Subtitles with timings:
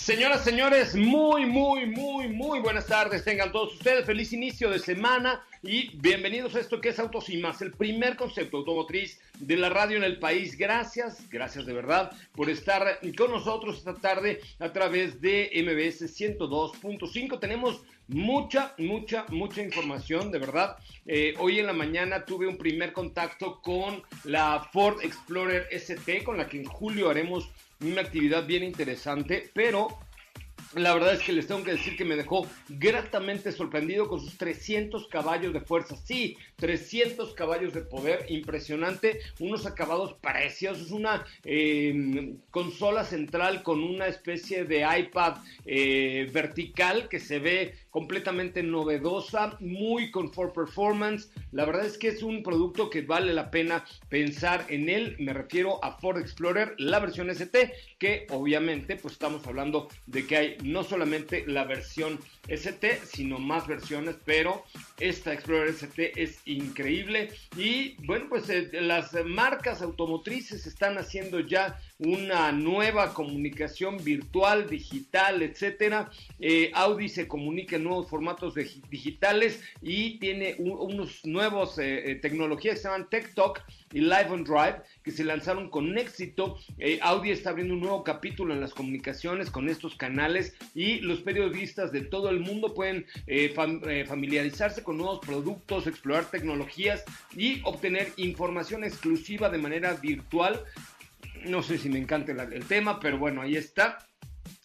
[0.00, 3.22] Señoras, señores, muy, muy, muy, muy buenas tardes.
[3.22, 7.36] Tengan todos ustedes feliz inicio de semana y bienvenidos a esto que es Autos y
[7.36, 10.56] Más, el primer concepto automotriz de la radio en el país.
[10.56, 17.38] Gracias, gracias de verdad por estar con nosotros esta tarde a través de MBS 102.5.
[17.38, 20.78] Tenemos mucha, mucha, mucha información, de verdad.
[21.04, 26.38] Eh, hoy en la mañana tuve un primer contacto con la Ford Explorer ST, con
[26.38, 27.50] la que en julio haremos
[27.82, 29.88] una actividad bien interesante, pero
[30.74, 34.38] la verdad es que les tengo que decir que me dejó gratamente sorprendido con sus
[34.38, 35.96] 300 caballos de fuerza.
[35.96, 39.20] Sí, 300 caballos de poder, impresionante.
[39.40, 40.92] Unos acabados preciosos.
[40.92, 48.62] Una eh, consola central con una especie de iPad eh, vertical que se ve completamente
[48.62, 51.30] novedosa, muy con for performance.
[51.50, 55.16] La verdad es que es un producto que vale la pena pensar en él.
[55.18, 60.36] Me refiero a Ford Explorer, la versión ST, que obviamente pues estamos hablando de que
[60.36, 64.64] hay no solamente la versión ST, sino más versiones, pero
[64.98, 71.80] esta Explorer ST es increíble y bueno, pues eh, las marcas automotrices están haciendo ya
[71.98, 76.10] una nueva comunicación virtual, digital, etcétera.
[76.38, 78.54] Eh, Audi se comunica en nuevos formatos
[78.90, 83.62] digitales y tiene unos nuevos eh, tecnologías que se llaman Talk
[83.92, 86.58] y Live on Drive que se lanzaron con éxito.
[87.02, 91.92] Audi está abriendo un nuevo capítulo en las comunicaciones con estos canales y los periodistas
[91.92, 97.04] de todo el mundo pueden eh, eh, familiarizarse con nuevos productos, explorar tecnologías
[97.36, 100.64] y obtener información exclusiva de manera virtual.
[101.44, 104.09] No sé si me encanta el tema, pero bueno, ahí está.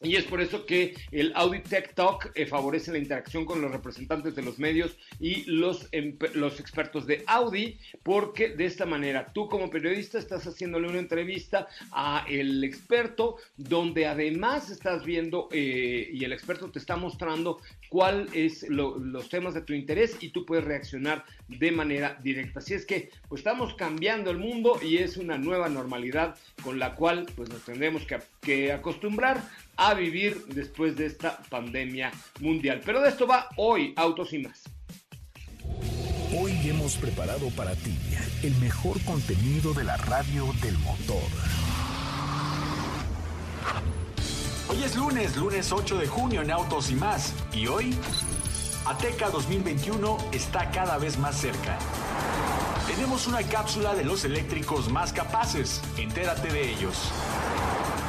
[0.01, 3.71] Y es por eso que el Audi Tech Talk eh, favorece la interacción con los
[3.71, 5.89] representantes de los medios y los,
[6.33, 11.67] los expertos de Audi, porque de esta manera tú como periodista estás haciéndole una entrevista
[11.91, 18.33] a el experto, donde además estás viendo eh, y el experto te está mostrando cuáles
[18.33, 22.59] es los temas de tu interés y tú puedes reaccionar de manera directa.
[22.59, 26.95] Así es que pues estamos cambiando el mundo y es una nueva normalidad con la
[26.95, 29.41] cual pues nos tendremos que, que acostumbrar
[29.77, 32.81] a vivir después de esta pandemia mundial.
[32.85, 34.63] Pero de esto va hoy Autos y más.
[36.37, 37.95] Hoy hemos preparado para ti
[38.43, 41.23] el mejor contenido de la radio del motor.
[44.67, 47.33] Hoy es lunes, lunes 8 de junio en Autos y más.
[47.53, 47.95] Y hoy,
[48.85, 51.77] Ateca 2021 está cada vez más cerca.
[52.87, 55.81] Tenemos una cápsula de los eléctricos más capaces.
[55.97, 57.11] Entérate de ellos.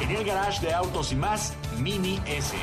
[0.01, 2.55] En el garage de Autos y más, Mini S.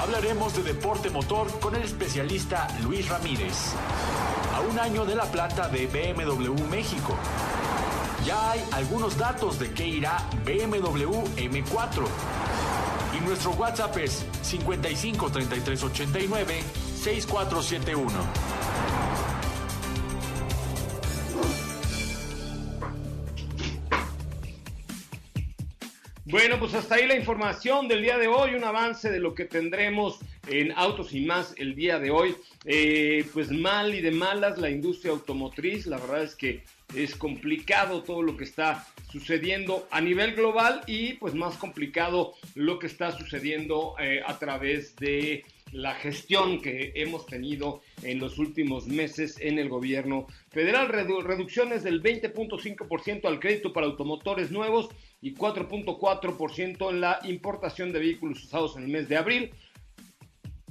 [0.00, 3.72] Hablaremos de deporte motor con el especialista Luis Ramírez.
[4.54, 7.16] A un año de la plata de BMW México.
[8.24, 12.63] Ya hay algunos datos de qué irá BMW M4 y
[13.24, 16.62] nuestro WhatsApp es 55 33 89
[16.94, 18.12] 6471.
[26.26, 29.44] Bueno, pues hasta ahí la información del día de hoy, un avance de lo que
[29.44, 30.18] tendremos
[30.48, 32.34] en Autos y más el día de hoy.
[32.64, 36.62] Eh, pues mal y de malas la industria automotriz, la verdad es que
[36.94, 42.78] es complicado todo lo que está sucediendo a nivel global y pues más complicado lo
[42.78, 48.86] que está sucediendo eh, a través de la gestión que hemos tenido en los últimos
[48.86, 50.88] meses en el gobierno federal.
[50.88, 54.88] reducciones del 20.5% al crédito para automotores nuevos
[55.20, 59.50] y 4.4% en la importación de vehículos usados en el mes de abril.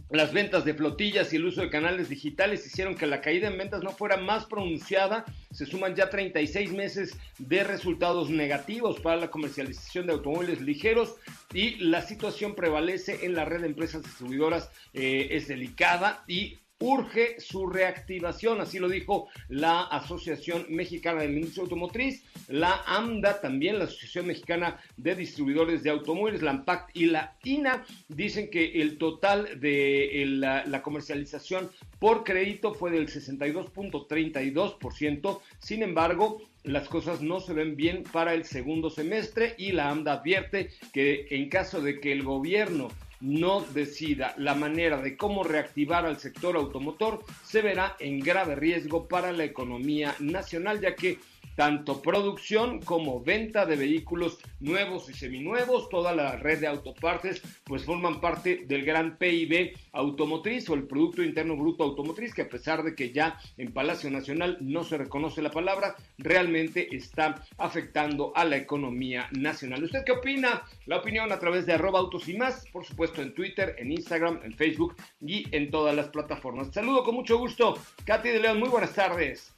[0.10, 3.58] Las ventas de flotillas y el uso de canales digitales hicieron que la caída en
[3.58, 5.26] ventas no fuera más pronunciada.
[5.52, 11.16] Se suman ya 36 meses de resultados negativos para la comercialización de automóviles ligeros
[11.54, 14.70] y la situación prevalece en la red de empresas distribuidoras.
[14.94, 21.64] Eh, es delicada y urge su reactivación, así lo dijo la Asociación Mexicana de Industria
[21.64, 27.38] Automotriz, la AMDA, también la Asociación Mexicana de Distribuidores de Automóviles, la AMPACT y la
[27.44, 35.84] INA, dicen que el total de la, la comercialización por crédito fue del 62.32%, sin
[35.84, 40.70] embargo, las cosas no se ven bien para el segundo semestre y la AMDA advierte
[40.94, 42.90] que en caso de que el gobierno
[43.24, 49.08] no decida la manera de cómo reactivar al sector automotor, se verá en grave riesgo
[49.08, 51.20] para la economía nacional, ya que
[51.56, 57.86] tanto producción como venta de vehículos nuevos y seminuevos, toda la red de autopartes, pues
[57.86, 62.84] forman parte del gran PIB automotriz o el Producto Interno Bruto Automotriz, que a pesar
[62.84, 68.46] de que ya en Palacio Nacional no se reconoce la palabra, realmente está afectando a
[68.46, 69.84] la economía nacional.
[69.84, 70.64] ¿Usted qué opina?
[70.86, 74.40] La opinión a través de arroba autos y más, por supuesto en Twitter, en Instagram,
[74.44, 76.72] en Facebook y en todas las plataformas.
[76.74, 79.54] Saludo con mucho gusto, Katy de León, muy buenas tardes.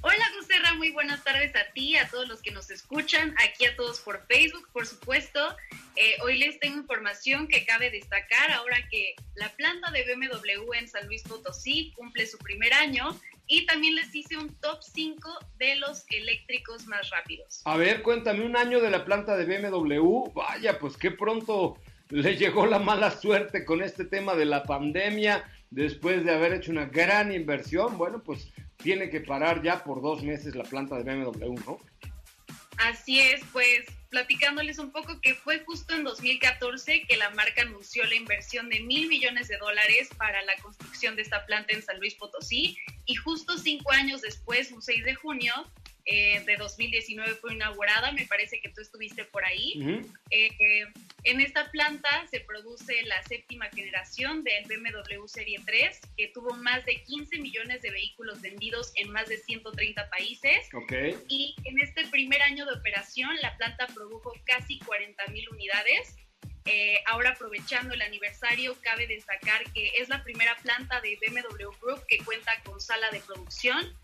[0.00, 3.74] Hola, Gusterra, muy buenas tardes a ti, a todos los que nos escuchan, aquí a
[3.74, 5.40] todos por Facebook, por supuesto.
[5.96, 10.86] Eh, hoy les tengo información que cabe destacar ahora que la planta de BMW en
[10.86, 13.18] San Luis Potosí cumple su primer año
[13.48, 17.62] y también les hice un top 5 de los eléctricos más rápidos.
[17.64, 20.30] A ver, cuéntame un año de la planta de BMW.
[20.32, 21.76] Vaya, pues qué pronto
[22.10, 26.70] le llegó la mala suerte con este tema de la pandemia después de haber hecho
[26.70, 27.98] una gran inversión.
[27.98, 28.48] Bueno, pues
[28.78, 31.78] tiene que parar ya por dos meses la planta de BMW, ¿no?
[32.78, 38.04] Así es, pues platicándoles un poco que fue justo en 2014 que la marca anunció
[38.06, 41.98] la inversión de mil millones de dólares para la construcción de esta planta en San
[41.98, 45.52] Luis Potosí y justo cinco años después, un 6 de junio,
[46.10, 49.74] eh, de 2019 fue inaugurada, me parece que tú estuviste por ahí.
[50.30, 50.86] Eh, eh,
[51.24, 56.82] en esta planta se produce la séptima generación del BMW Serie 3, que tuvo más
[56.86, 60.70] de 15 millones de vehículos vendidos en más de 130 países.
[61.28, 66.16] Y en este primer año de operación, la planta produjo casi 40 mil unidades.
[67.06, 72.18] ahora aprovechando el aniversario, cabe destacar que es la primera planta de BMW Group que
[72.24, 73.94] cuenta con sala de producción,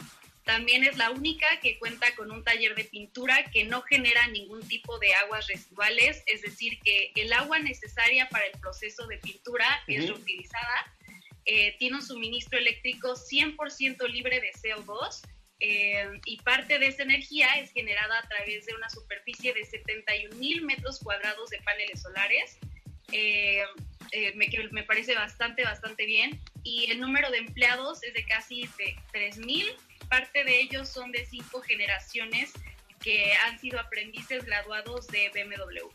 [0.44, 4.66] también es la única que cuenta con un taller de pintura que no genera ningún
[4.68, 9.66] tipo de aguas residuales, es decir, que el agua necesaria para el proceso de pintura
[9.86, 10.94] es reutilizada.
[11.46, 15.22] Eh, tiene un suministro eléctrico 100% libre de CO2
[15.60, 20.36] eh, y parte de esa energía es generada a través de una superficie de 71
[20.36, 22.58] mil metros cuadrados de paneles solares.
[23.12, 23.62] Eh,
[24.34, 26.38] me, me, parece bastante, bastante bien.
[26.62, 29.66] Y el número de empleados es de casi de 3 mil
[30.14, 32.52] parte de ellos son de cinco generaciones
[33.02, 35.88] que han sido aprendices graduados de BMW.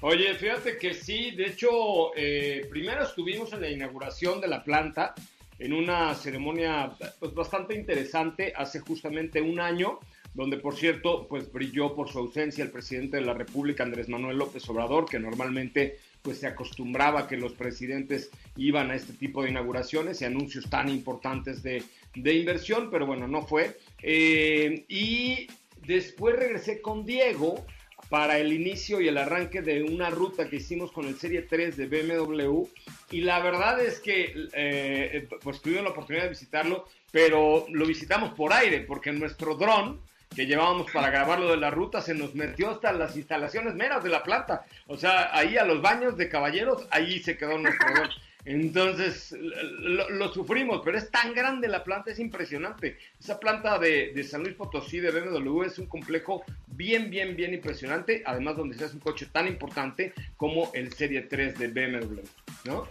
[0.00, 5.14] Oye, fíjate que sí, de hecho, eh, primero estuvimos en la inauguración de la planta,
[5.58, 10.00] en una ceremonia pues, bastante interesante, hace justamente un año,
[10.32, 14.38] donde por cierto, pues brilló por su ausencia el presidente de la República, Andrés Manuel
[14.38, 19.50] López Obrador, que normalmente pues se acostumbraba que los presidentes iban a este tipo de
[19.50, 21.84] inauguraciones y anuncios tan importantes de,
[22.16, 23.78] de inversión, pero bueno, no fue.
[24.02, 25.48] Eh, y
[25.86, 27.64] después regresé con Diego
[28.08, 31.76] para el inicio y el arranque de una ruta que hicimos con el Serie 3
[31.76, 32.64] de BMW.
[33.10, 38.32] Y la verdad es que eh, pues tuvimos la oportunidad de visitarlo, pero lo visitamos
[38.34, 40.00] por aire, porque nuestro dron
[40.34, 44.02] que llevábamos para grabar lo de la ruta se nos metió hasta las instalaciones meras
[44.04, 44.66] de la planta.
[44.86, 48.10] O sea, ahí a los baños de caballeros, ahí se quedó nuestro dron.
[48.46, 52.96] Entonces lo, sufrimos, pero es tan grande la planta, es impresionante.
[53.18, 58.22] Esa planta de, San Luis Potosí de BMW es un complejo bien, bien, bien impresionante,
[58.24, 62.20] además donde se hace un coche tan importante como el Serie 3 de BMW,
[62.64, 62.88] ¿no?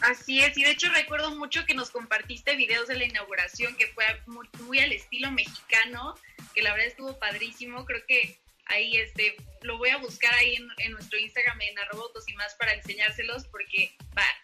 [0.00, 3.86] Así es, y de hecho recuerdo mucho que nos compartiste videos de la inauguración que
[3.88, 6.16] fue muy, muy al estilo mexicano,
[6.54, 7.84] que la verdad estuvo padrísimo.
[7.84, 8.36] Creo que
[8.68, 12.72] ahí este, lo voy a buscar ahí en, nuestro Instagram en arroba y más para
[12.74, 13.96] enseñárselos porque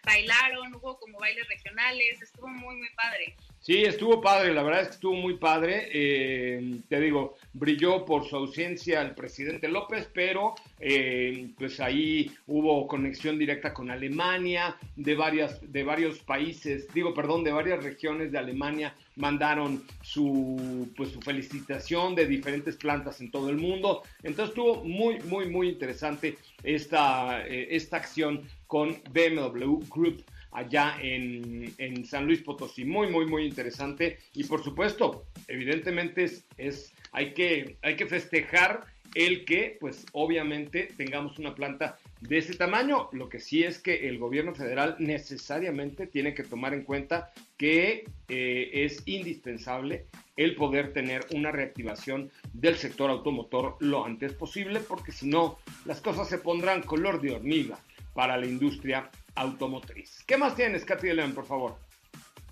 [0.03, 3.35] bailaron, hubo como bailes regionales, estuvo muy, muy padre.
[3.65, 5.89] Sí, estuvo padre, la verdad es que estuvo muy padre.
[5.91, 12.85] Eh, te digo, brilló por su ausencia el presidente López, pero eh, pues ahí hubo
[12.85, 18.37] conexión directa con Alemania, de, varias, de varios países, digo, perdón, de varias regiones de
[18.37, 24.03] Alemania mandaron su, pues, su felicitación de diferentes plantas en todo el mundo.
[24.21, 30.23] Entonces estuvo muy, muy, muy interesante esta, eh, esta acción con BMW Group
[30.55, 32.85] allá en, San Luis Potosí.
[32.85, 34.17] Muy, muy, muy interesante.
[34.33, 38.85] Y por supuesto, evidentemente es, es, hay, que, hay que festejar
[39.15, 43.09] el que, pues obviamente, tengamos una planta de ese tamaño.
[43.13, 48.05] Lo que sí es que el gobierno federal necesariamente tiene que tomar en cuenta que
[48.27, 55.13] eh, es indispensable el poder tener una reactivación del sector automotor lo antes posible, porque
[55.13, 57.79] si no, las cosas se pondrán color de hormiga
[58.13, 60.23] para la industria automotriz.
[60.25, 61.77] ¿Qué más tienes, Katy León, por favor?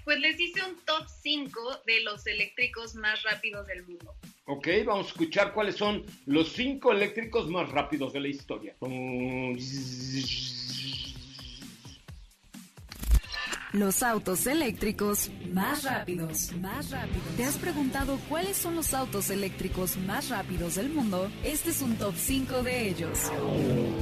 [0.03, 4.13] Pues les hice un top 5 de los eléctricos más rápidos del mundo.
[4.45, 8.75] Ok, vamos a escuchar cuáles son los 5 eléctricos más rápidos de la historia.
[13.71, 17.23] Los autos eléctricos más rápidos, más rápidos.
[17.37, 21.31] ¿Te has preguntado cuáles son los autos eléctricos más rápidos del mundo?
[21.43, 23.31] Este es un top 5 de ellos.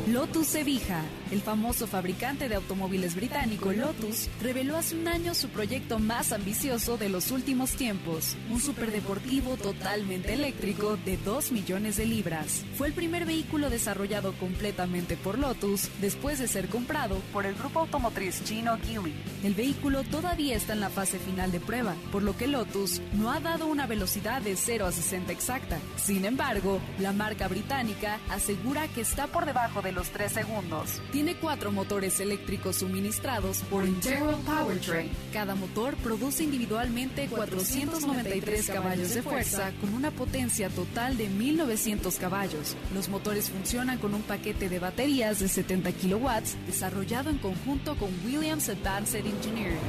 [0.07, 5.99] Lotus Sevija, el famoso fabricante de automóviles británico Lotus, reveló hace un año su proyecto
[5.99, 12.65] más ambicioso de los últimos tiempos, un superdeportivo totalmente eléctrico de 2 millones de libras.
[12.77, 17.79] Fue el primer vehículo desarrollado completamente por Lotus después de ser comprado por el grupo
[17.79, 19.13] automotriz chino Geely
[19.61, 23.39] vehículo todavía está en la fase final de prueba, por lo que Lotus no ha
[23.39, 25.77] dado una velocidad de 0 a 60 exacta.
[25.97, 30.99] Sin embargo, la marca británica asegura que está por debajo de los 3 segundos.
[31.39, 35.09] Cuatro motores eléctricos suministrados por Integral Powertrain.
[35.31, 42.75] Cada motor produce individualmente 493 caballos de fuerza con una potencia total de 1900 caballos.
[42.93, 48.09] Los motores funcionan con un paquete de baterías de 70 kilowatts desarrollado en conjunto con
[48.25, 49.79] Williams Advanced Engineering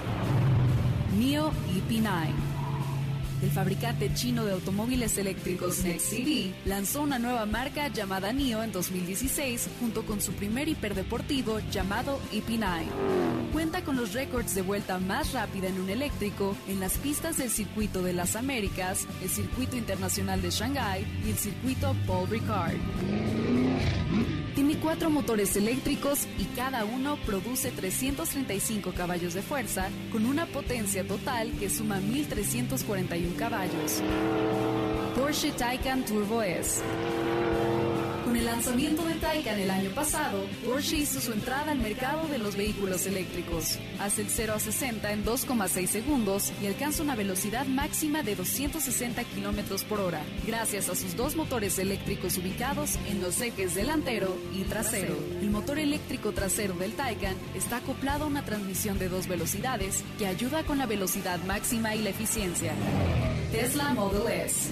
[1.19, 2.52] NIO EP9.
[3.43, 9.69] El fabricante chino de automóviles eléctricos NextCV lanzó una nueva marca llamada NIO en 2016
[9.81, 12.85] junto con su primer hiperdeportivo llamado EP9.
[13.53, 17.51] Cuenta con los récords de vuelta más rápida en un eléctrico en las pistas del
[17.51, 22.77] Circuito de las Américas, el Circuito Internacional de Shanghái y el Circuito Paul Ricard.
[24.93, 31.51] Cuatro motores eléctricos y cada uno produce 335 caballos de fuerza con una potencia total
[31.59, 34.03] que suma 1.341 caballos.
[35.17, 36.83] Porsche Taycan Turbo S.
[38.33, 42.39] Con el lanzamiento de Taycan el año pasado, Porsche hizo su entrada al mercado de
[42.39, 43.79] los vehículos eléctricos.
[44.01, 49.23] Hace el 0 a 60 en 2,6 segundos y alcanza una velocidad máxima de 260
[49.25, 54.63] kilómetros por hora, gracias a sus dos motores eléctricos ubicados en los ejes delantero y
[54.63, 55.15] trasero.
[55.43, 60.27] El motor eléctrico trasero del Taycan está acoplado a una transmisión de dos velocidades que
[60.27, 62.73] ayuda con la velocidad máxima y la eficiencia.
[63.53, 64.71] Tesla Model S.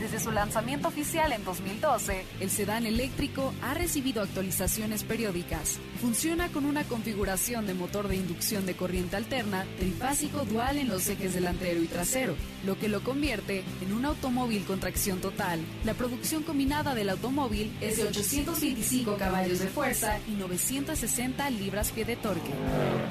[0.00, 5.78] Desde su lanzamiento oficial en 2012, el sedán eléctrico ha recibido actualizaciones periódicas.
[6.00, 11.08] Funciona con una configuración de motor de inducción de corriente alterna trifásico dual en los
[11.08, 12.36] ejes delantero y trasero,
[12.66, 15.60] lo que lo convierte en un automóvil con tracción total.
[15.84, 22.16] La producción combinada del automóvil es de 825 caballos de fuerza y 960 libras-pie de
[22.16, 22.50] torque.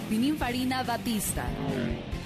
[0.09, 1.45] Pininfarina Batista.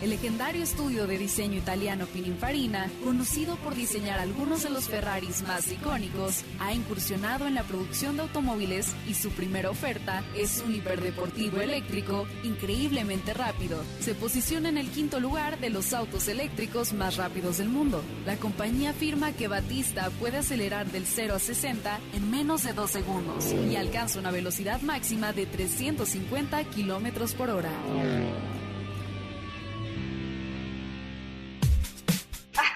[0.02, 5.72] El legendario estudio de diseño italiano Pininfarina, conocido por diseñar algunos de los Ferraris más
[5.72, 11.62] icónicos, ha incursionado en la producción de automóviles y su primera oferta es un hiperdeportivo
[11.62, 13.80] eléctrico increíblemente rápido.
[14.00, 18.02] Se posiciona en el quinto lugar de los autos eléctricos más rápidos del mundo.
[18.26, 22.90] La compañía afirma que Batista puede acelerar del 0 a 60 en menos de 2
[22.90, 27.72] segundos y alcanza una velocidad máxima de 350 kilómetros por hora.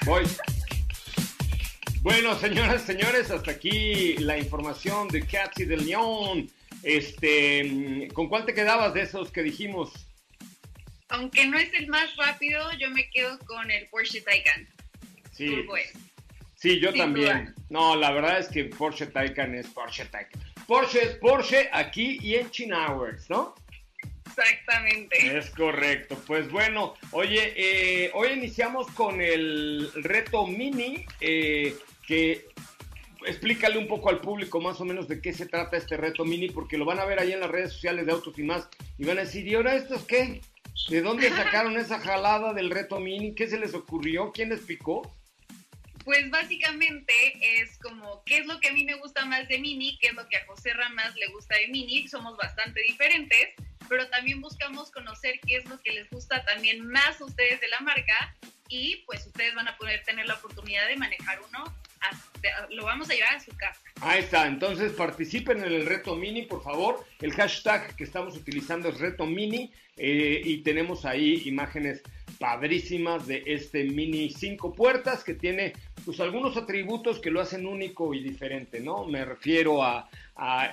[0.06, 0.24] Voy.
[2.04, 6.52] Bueno, señoras, señores, hasta aquí la información de Katy de León.
[6.84, 9.90] Este, ¿con cuál te quedabas de esos que dijimos?
[11.08, 14.68] Aunque no es el más rápido, yo me quedo con el Porsche Taycan.
[15.32, 15.66] Sí.
[16.56, 17.56] Sí, yo también.
[17.70, 20.44] No, la verdad es que Porsche Taycan es Porsche Taycan.
[20.68, 23.56] Porsche es Porsche aquí y en Chinowers, ¿no?
[24.26, 25.38] Exactamente.
[25.38, 26.22] Es correcto.
[26.28, 32.48] Pues bueno, oye, eh, hoy iniciamos con el reto mini, eh, que
[33.26, 36.50] explícale un poco al público más o menos de qué se trata este reto mini,
[36.50, 38.68] porque lo van a ver ahí en las redes sociales de Autos y más,
[38.98, 40.42] y van a decir, ¿y ahora estos qué?
[40.90, 43.36] ¿De dónde sacaron esa jalada del reto mini?
[43.36, 44.32] ¿Qué se les ocurrió?
[44.32, 45.16] ¿Quién les picó?
[46.04, 49.98] Pues básicamente es como qué es lo que a mí me gusta más de Mini,
[50.02, 53.56] qué es lo que a José Ramas le gusta de Mini, somos bastante diferentes,
[53.88, 57.70] pero también buscamos conocer qué es lo que les gusta también más a ustedes de
[57.70, 58.36] la marca
[58.68, 61.64] y pues ustedes van a poder tener la oportunidad de manejar uno,
[62.72, 63.82] lo vamos a llevar a su casa.
[64.02, 67.06] Ahí está, entonces participen en el reto mini, por favor.
[67.22, 72.02] El hashtag que estamos utilizando es reto mini eh, y tenemos ahí imágenes
[72.40, 78.14] padrísimas de este mini cinco puertas que tiene pues algunos atributos que lo hacen único
[78.14, 79.06] y diferente, ¿no?
[79.06, 80.10] Me refiero a,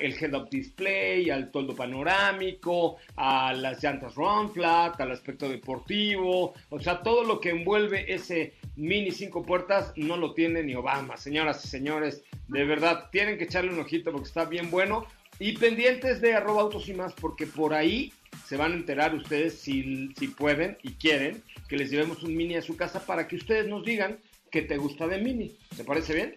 [0.00, 6.80] el head-up display, al toldo panorámico, a las llantas run flat, al aspecto deportivo, o
[6.80, 11.64] sea, todo lo que envuelve ese mini cinco puertas no lo tiene ni Obama, señoras
[11.64, 15.06] y señores, de verdad, tienen que echarle un ojito porque está bien bueno
[15.38, 18.12] y pendientes de arroba autos y más porque por ahí
[18.46, 22.56] se van a enterar ustedes si, si pueden y quieren que les llevemos un mini
[22.56, 24.18] a su casa para que ustedes nos digan
[24.50, 25.56] qué te gusta de mini.
[25.76, 26.36] ¿Te parece bien?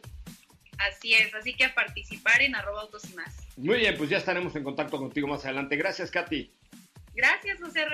[0.78, 3.36] Así es, así que a participar en arroba autos y más.
[3.58, 5.76] Muy bien, pues ya estaremos en contacto contigo más adelante.
[5.76, 6.52] Gracias, Katy.
[7.16, 7.86] Gracias, José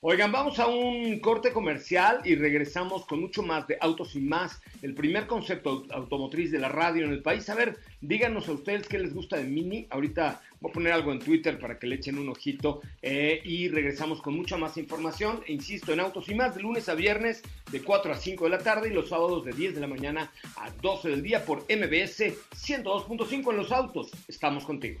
[0.00, 4.62] Oigan, vamos a un corte comercial y regresamos con mucho más de Autos y más,
[4.80, 7.48] el primer concepto automotriz de la radio en el país.
[7.50, 9.88] A ver, díganos a ustedes qué les gusta de Mini.
[9.90, 13.66] Ahorita voy a poner algo en Twitter para que le echen un ojito eh, y
[13.70, 15.42] regresamos con mucha más información.
[15.48, 18.50] E insisto, en Autos y más, de lunes a viernes de 4 a 5 de
[18.50, 21.62] la tarde y los sábados de 10 de la mañana a 12 del día por
[21.62, 24.12] MBS 102.5 en los autos.
[24.28, 25.00] Estamos contigo.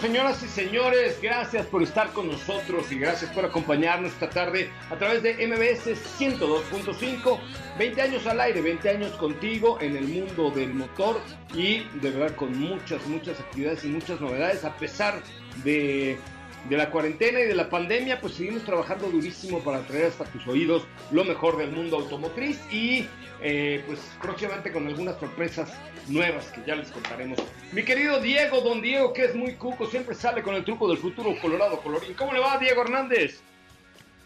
[0.00, 4.96] señoras y señores, gracias por estar con nosotros y gracias por acompañarnos esta tarde a
[4.96, 7.38] través de MBS 102.5.
[7.78, 11.20] 20 años al aire, 20 años contigo en el mundo del motor
[11.54, 15.22] y de verdad con muchas, muchas actividades y muchas novedades a pesar
[15.64, 16.18] de
[16.68, 20.46] de la cuarentena y de la pandemia, pues seguimos trabajando durísimo para traer hasta tus
[20.46, 23.06] oídos lo mejor del mundo automotriz y
[23.40, 25.72] eh, pues próximamente con algunas sorpresas
[26.08, 27.38] nuevas que ya les contaremos.
[27.72, 30.98] Mi querido Diego, don Diego, que es muy cuco, siempre sale con el truco del
[30.98, 32.14] futuro Colorado Colorín.
[32.14, 33.40] ¿Cómo le va, Diego Hernández?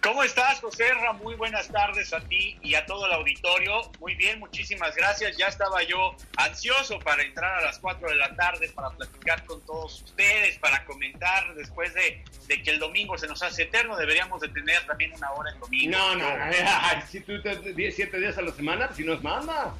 [0.04, 0.84] ¿Cómo estás, José?
[1.22, 3.90] Muy buenas tardes a ti y a todo el auditorio.
[4.00, 5.38] Muy bien, muchísimas gracias.
[5.38, 9.64] Ya estaba yo ansioso para entrar a las 4 de la tarde para platicar con
[9.64, 13.96] todos ustedes, para comentar después de, que el domingo se nos hace eterno.
[13.96, 15.96] Deberíamos de tener también una hora el domingo.
[15.96, 16.26] No, no,
[17.10, 19.72] si tú te 7 días a la semana, si no es manda.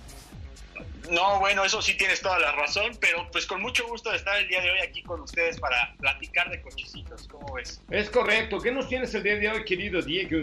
[1.10, 4.36] No, bueno, eso sí tienes toda la razón, pero pues con mucho gusto de estar
[4.38, 7.82] el día de hoy aquí con ustedes para platicar de cochecitos, ¿cómo ves?
[7.90, 8.60] Es correcto.
[8.60, 10.38] ¿Qué nos tienes el día de hoy, querido Diego?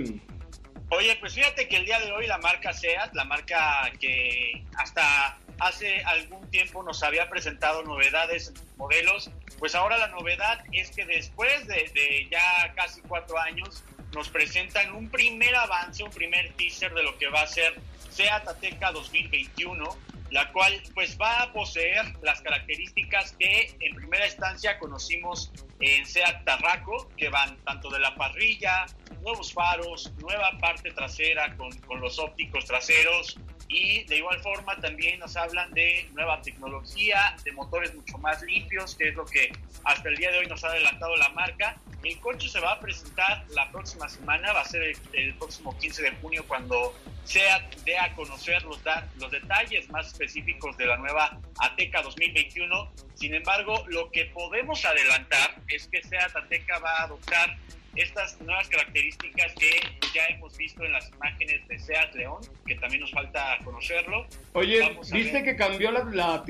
[0.89, 5.38] Oye, pues fíjate que el día de hoy la marca SEAT, la marca que hasta
[5.60, 11.06] hace algún tiempo nos había presentado novedades en modelos, pues ahora la novedad es que
[11.06, 16.94] después de, de ya casi cuatro años nos presentan un primer avance, un primer teaser
[16.94, 17.80] de lo que va a ser
[18.12, 24.80] SEAT Ateca 2021 la cual pues va a poseer las características que en primera instancia
[24.80, 28.86] conocimos en SEAT Tarraco, que van tanto de la parrilla,
[29.21, 33.38] nuevos faros, nueva parte trasera con, con los ópticos traseros
[33.72, 38.96] y de igual forma también nos hablan de nueva tecnología, de motores mucho más limpios,
[38.96, 39.54] que es lo que
[39.86, 41.78] hasta el día de hoy nos ha adelantado la marca.
[42.04, 46.02] El coche se va a presentar la próxima semana, va a ser el, próximo 15
[46.02, 48.82] de junio cuando SEAT dé a conocer los,
[49.18, 52.92] los detalles más específicos de la nueva Ateca 2021.
[53.14, 57.58] Sin embargo, lo que podemos adelantar es que SEAT Ateca va a adoptar
[57.96, 59.70] estas nuevas características que
[60.14, 64.26] ya hemos visto en las imágenes de Seat León, que también nos falta conocerlo.
[64.54, 66.44] Oye, ¿viste que cambió la, la,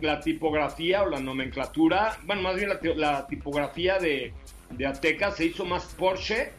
[0.00, 2.18] la, tipografía o la nomenclatura?
[2.24, 4.32] Bueno, más bien la, tipografía de,
[4.70, 6.52] de, Ateca se hizo más Porsche,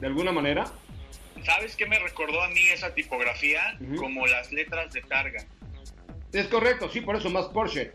[0.00, 0.70] de alguna manera.
[1.44, 3.78] ¿Sabes qué me recordó a mí esa tipografía?
[3.96, 5.44] Como las letras de Targa.
[6.32, 7.92] Es correcto, sí, por eso más Porsche.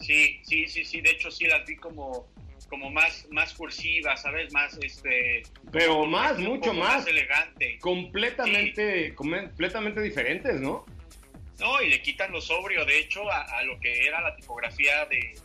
[0.00, 2.28] Sí, sí, sí, sí, de hecho sí las vi como
[2.74, 4.52] como más, más cursiva, ¿sabes?
[4.52, 5.44] Más, este...
[5.70, 7.06] Pero más, mucho más.
[7.06, 7.78] elegante.
[7.78, 10.84] Completamente, completamente diferentes, ¿no?
[11.60, 15.36] No, y le quitan lo sobrio, de hecho, a, lo que era la tipografía de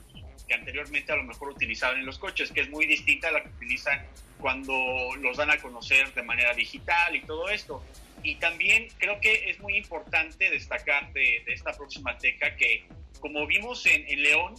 [0.48, 3.44] que anteriormente a lo mejor utilizaban en los coches, que es muy distinta a la
[3.44, 4.04] que utilizan
[4.40, 4.74] cuando
[5.22, 7.84] los dan a conocer de manera digital y todo esto.
[8.24, 12.86] Y también creo que es muy importante destacar de, esta próxima teca que,
[13.20, 14.56] como vimos en, en León,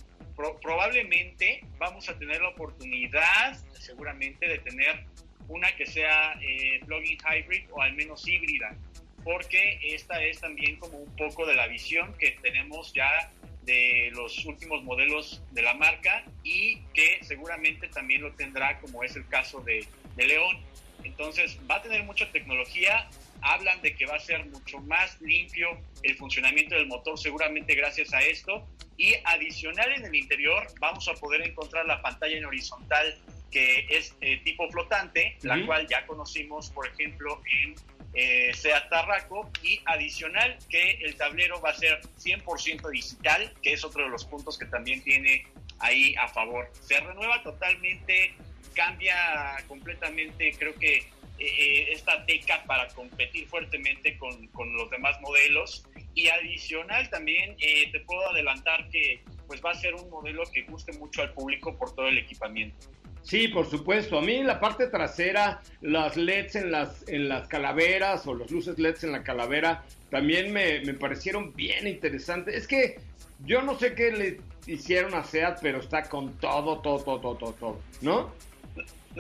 [0.61, 5.05] probablemente vamos a tener la oportunidad, seguramente, de tener
[5.49, 8.77] una que sea eh, plug-in hybrid o al menos híbrida,
[9.25, 13.31] porque esta es también como un poco de la visión que tenemos ya
[13.65, 19.17] de los últimos modelos de la marca y que seguramente también lo tendrá como es
[19.17, 20.59] el caso de, de León.
[21.05, 23.09] Entonces va a tener mucha tecnología,
[23.43, 28.13] hablan de que va a ser mucho más limpio el funcionamiento del motor seguramente gracias
[28.13, 28.67] a esto
[29.01, 33.19] y adicional en el interior vamos a poder encontrar la pantalla en horizontal
[33.51, 37.75] que es eh, tipo flotante, la cual ya conocimos por ejemplo en
[38.13, 43.85] eh, Seat Tarraco y adicional que el tablero va a ser 100% digital, que es
[43.85, 45.47] otro de los puntos que también tiene
[45.79, 46.71] ahí a favor.
[46.83, 48.35] Se renueva totalmente,
[48.75, 51.09] cambia completamente, creo que
[51.41, 55.87] eh, esta teca para competir fuertemente con, con, los demás modelos.
[56.15, 60.63] Y adicional también eh, te puedo adelantar que pues va a ser un modelo que
[60.63, 62.89] guste mucho al público por todo el equipamiento.
[63.23, 64.19] Sí, por supuesto.
[64.19, 68.79] A mí la parte trasera, las LEDs en las, en las calaveras o los luces
[68.79, 72.55] LEDs en la calavera también me, me parecieron bien interesantes.
[72.55, 73.01] Es que
[73.45, 77.53] yo no sé qué le hicieron a SEAT, pero está con todo, todo, todo, todo,
[77.55, 78.33] todo, ¿no?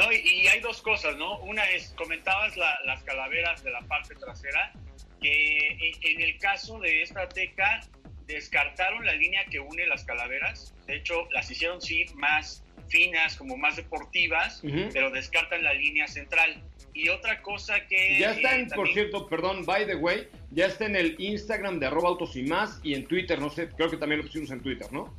[0.01, 1.39] No, y, hay dos cosas, ¿no?
[1.41, 4.73] Una es, comentabas las calaveras de la parte trasera,
[5.21, 7.81] que en, el caso de esta teca
[8.27, 13.59] descartaron la línea que une las calaveras, de hecho las hicieron sí más finas, como
[13.59, 16.63] más deportivas, pero descartan la línea central.
[16.95, 18.19] Y otra cosa que...
[18.19, 21.87] Ya está en, por cierto, perdón, by the way, ya está en el Instagram de
[21.87, 24.61] arroba autos y más y en Twitter, no sé, creo que también lo pusimos en
[24.61, 25.15] Twitter, ¿no?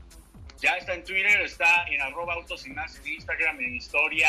[0.62, 4.28] Ya está en Twitter, está en arroba autos y más en Instagram, en historia.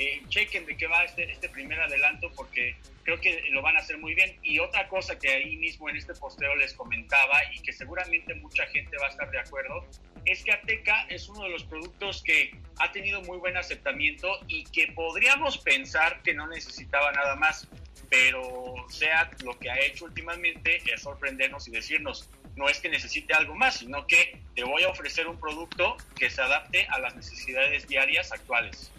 [0.00, 3.80] Eh, chequen de qué va este, este primer adelanto porque creo que lo van a
[3.80, 4.38] hacer muy bien.
[4.44, 8.64] Y otra cosa que ahí mismo en este posteo les comentaba y que seguramente mucha
[8.66, 9.84] gente va a estar de acuerdo,
[10.24, 14.62] es que Ateca es uno de los productos que ha tenido muy buen aceptamiento y
[14.66, 17.66] que podríamos pensar que no necesitaba nada más.
[18.08, 23.34] Pero SEAT lo que ha hecho últimamente es sorprendernos y decirnos, no es que necesite
[23.34, 27.16] algo más, sino que te voy a ofrecer un producto que se adapte a las
[27.16, 28.92] necesidades diarias actuales.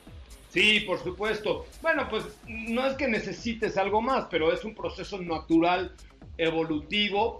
[0.50, 1.68] Sí, por supuesto.
[1.82, 5.96] Bueno, pues no es que necesites algo más, pero es un proceso natural,
[6.38, 7.40] evolutivo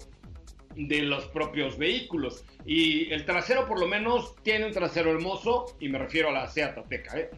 [0.76, 2.46] de los propios vehículos.
[2.66, 6.48] Y el trasero por lo menos tiene un trasero hermoso y me refiero a la
[6.48, 7.30] Seat Ateca, ¿eh?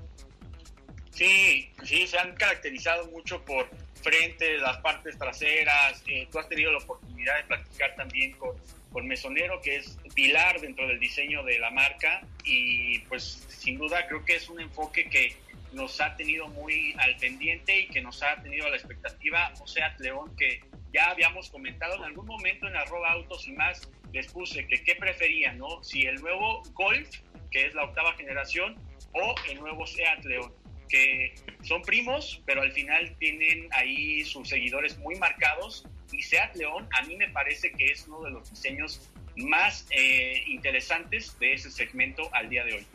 [1.12, 3.70] Sí, sí, se han caracterizado mucho por
[4.02, 6.04] frente, las partes traseras.
[6.08, 8.56] Eh, tú has tenido la oportunidad de practicar también con,
[8.92, 12.22] con Mesonero, que es pilar dentro del diseño de la marca.
[12.44, 15.36] Y pues sin duda creo que es un enfoque que
[15.74, 19.54] nos ha tenido muy al pendiente y que nos ha tenido a la expectativa.
[19.62, 20.62] O sea, León, que
[20.94, 24.96] ya habíamos comentado en algún momento en arroba autos y más, les puse que qué
[24.96, 25.84] preferían, ¿no?
[25.84, 27.10] Si el nuevo Golf,
[27.50, 28.76] que es la octava generación,
[29.14, 30.54] o el nuevo Seat León
[30.92, 35.88] que son primos, pero al final tienen ahí sus seguidores muy marcados.
[36.12, 40.44] Y Seat León a mí me parece que es uno de los diseños más eh,
[40.48, 42.88] interesantes de ese segmento al día de hoy.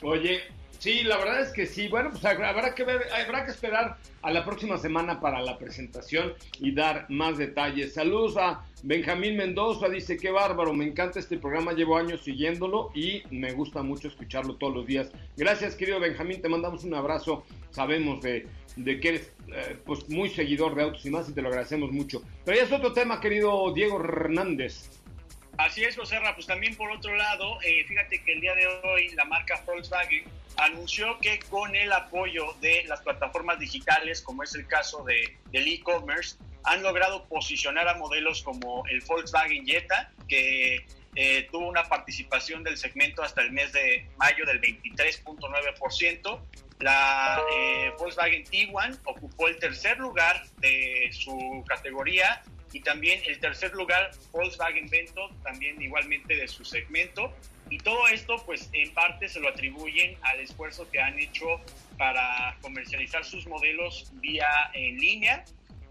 [0.00, 0.42] Oye,
[0.82, 1.86] sí, la verdad es que sí.
[1.86, 6.34] Bueno, pues habrá que ver, habrá que esperar a la próxima semana para la presentación
[6.58, 7.94] y dar más detalles.
[7.94, 13.22] Saludos a Benjamín Mendoza, dice qué bárbaro, me encanta este programa, llevo años siguiéndolo y
[13.30, 15.12] me gusta mucho escucharlo todos los días.
[15.36, 17.44] Gracias, querido Benjamín, te mandamos un abrazo.
[17.70, 21.42] Sabemos de, de que eres eh, pues muy seguidor de autos y más y te
[21.42, 22.22] lo agradecemos mucho.
[22.44, 25.01] Pero ya es otro tema, querido Diego Hernández.
[25.58, 29.10] Así es, José pues también por otro lado, eh, fíjate que el día de hoy
[29.10, 30.24] la marca Volkswagen
[30.56, 35.68] anunció que con el apoyo de las plataformas digitales, como es el caso de, del
[35.68, 42.62] e-commerce, han logrado posicionar a modelos como el Volkswagen Jetta, que eh, tuvo una participación
[42.62, 46.40] del segmento hasta el mes de mayo del 23.9%.
[46.80, 53.72] La eh, Volkswagen Tiguan ocupó el tercer lugar de su categoría y también el tercer
[53.72, 57.32] lugar Volkswagen Vento, también igualmente de su segmento.
[57.70, 61.60] Y todo esto, pues en parte se lo atribuyen al esfuerzo que han hecho
[61.96, 65.44] para comercializar sus modelos vía en línea.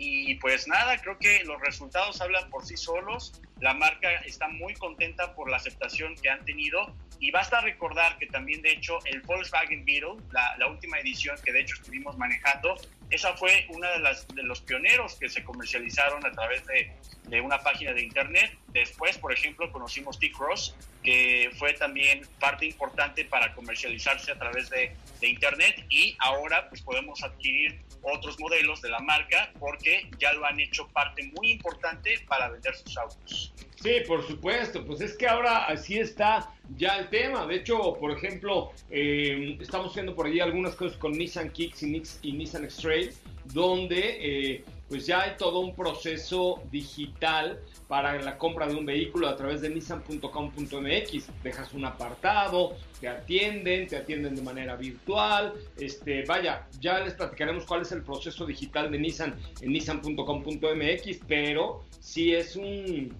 [0.03, 3.39] Y pues nada, creo que los resultados hablan por sí solos.
[3.59, 8.25] La marca está muy contenta por la aceptación que han tenido y basta recordar que
[8.25, 12.75] también, de hecho, el Volkswagen Beetle, la, la última edición que de hecho estuvimos manejando,
[13.11, 16.91] esa fue una de, las, de los pioneros que se comercializaron a través de,
[17.27, 18.57] de una página de internet.
[18.69, 24.95] Después, por ejemplo, conocimos T-Cross, que fue también parte importante para comercializarse a través de,
[25.19, 30.45] de internet y ahora pues podemos adquirir otros modelos de la marca porque ya lo
[30.45, 33.53] han hecho parte muy importante para vender sus autos.
[33.81, 37.45] Sí, por supuesto, pues es que ahora así está ya el tema.
[37.47, 42.31] De hecho, por ejemplo, eh, estamos haciendo por allí algunas cosas con Nissan Kicks y,
[42.31, 43.11] Nissan X-Trail,
[43.45, 49.29] donde eh, pues ya hay todo un proceso digital para la compra de un vehículo
[49.29, 51.29] a través de nissan.com.mx.
[51.41, 55.53] Dejas un apartado, te atienden, te atienden de manera virtual.
[55.77, 61.85] Este, vaya, ya les platicaremos cuál es el proceso digital de Nissan en nissan.com.mx, pero
[62.01, 63.15] sí es un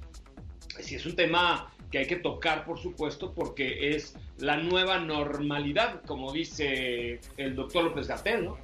[0.78, 6.02] sí es un tema que hay que tocar, por supuesto, porque es la nueva normalidad,
[6.04, 8.58] como dice el doctor López Gatel, ¿no?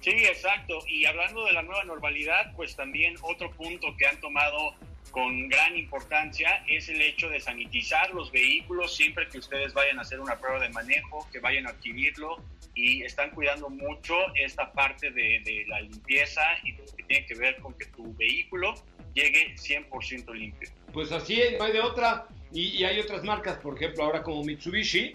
[0.00, 0.78] Sí, exacto.
[0.86, 4.74] Y hablando de la nueva normalidad, pues también otro punto que han tomado
[5.10, 10.02] con gran importancia es el hecho de sanitizar los vehículos siempre que ustedes vayan a
[10.02, 12.36] hacer una prueba de manejo, que vayan a adquirirlo
[12.74, 17.34] y están cuidando mucho esta parte de, de la limpieza y lo que tiene que
[17.34, 18.74] ver con que tu vehículo
[19.14, 20.70] llegue 100% limpio.
[20.92, 22.26] Pues así no hay de otra.
[22.52, 25.14] Y, hay otras marcas, por ejemplo, ahora como Mitsubishi,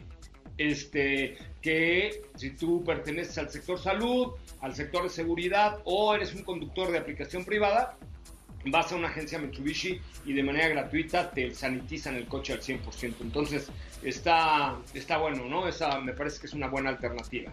[0.57, 6.43] este, que si tú perteneces al sector salud, al sector de seguridad o eres un
[6.43, 7.97] conductor de aplicación privada,
[8.65, 13.15] vas a una agencia Mitsubishi y de manera gratuita te sanitizan el coche al 100%.
[13.21, 13.69] Entonces,
[14.03, 15.67] está, está bueno, ¿no?
[15.67, 17.51] Esa me parece que es una buena alternativa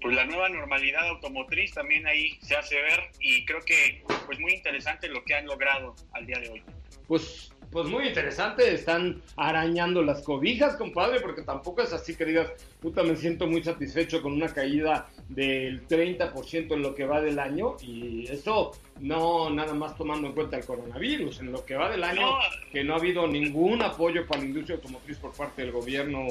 [0.00, 4.54] pues la nueva normalidad automotriz también ahí se hace ver y creo que pues muy
[4.54, 6.62] interesante lo que han logrado al día de hoy.
[7.06, 12.50] Pues pues muy interesante, están arañando las cobijas, compadre, porque tampoco es así que digas,
[12.80, 17.38] puta, me siento muy satisfecho con una caída del 30% en lo que va del
[17.38, 21.90] año, y eso no nada más tomando en cuenta el coronavirus, en lo que va
[21.90, 22.26] del año,
[22.72, 26.26] que no ha habido ningún apoyo para la industria automotriz por parte del gobierno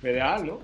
[0.00, 0.58] federal, ¿no?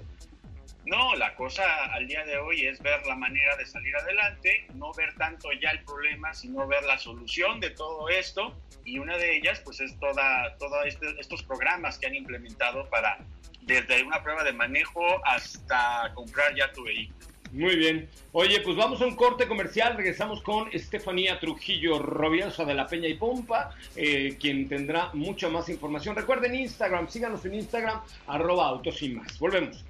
[0.89, 4.91] No, la cosa al día de hoy es ver la manera de salir adelante, no
[4.95, 8.57] ver tanto ya el problema, sino ver la solución de todo esto.
[8.87, 13.19] Y una de ellas, pues, es toda, todos este, estos programas que han implementado para,
[13.61, 17.19] desde una prueba de manejo hasta comprar ya tu vehículo.
[17.53, 18.09] Muy bien.
[18.33, 19.95] Oye, pues vamos a un corte comercial.
[19.95, 25.69] Regresamos con Estefanía Trujillo Robiosa de la Peña y Pompa, eh, quien tendrá mucha más
[25.69, 26.17] información.
[26.17, 29.39] Recuerden Instagram, síganos en Instagram, arroba autos y más.
[29.39, 29.85] Volvemos.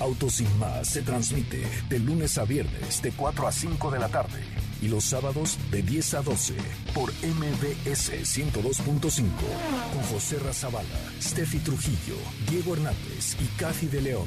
[0.00, 4.08] Autos sin más se transmite de lunes a viernes de 4 a 5 de la
[4.08, 4.40] tarde
[4.80, 6.54] y los sábados de 10 a 12
[6.94, 9.24] por MBS 102.5
[9.92, 10.88] con José Razabala,
[11.20, 12.16] Steffi Trujillo,
[12.48, 14.26] Diego Hernández y Cathy de León.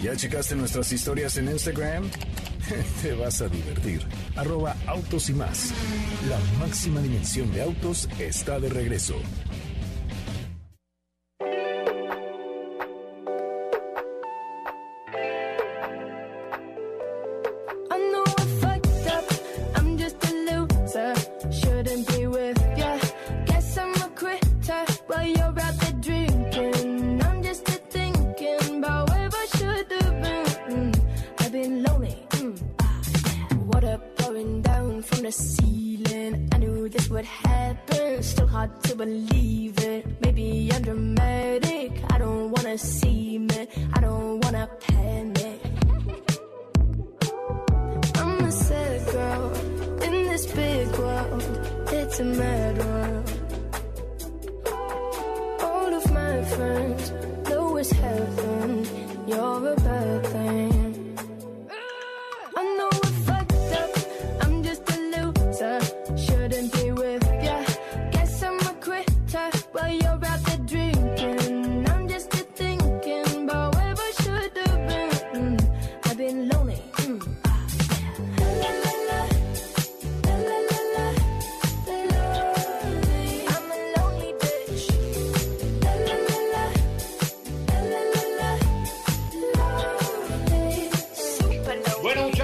[0.00, 2.08] ¿Ya checaste nuestras historias en Instagram?
[3.02, 4.06] Te vas a divertir.
[4.36, 5.72] Arroba autos y más.
[6.28, 9.16] La máxima dimensión de autos está de regreso.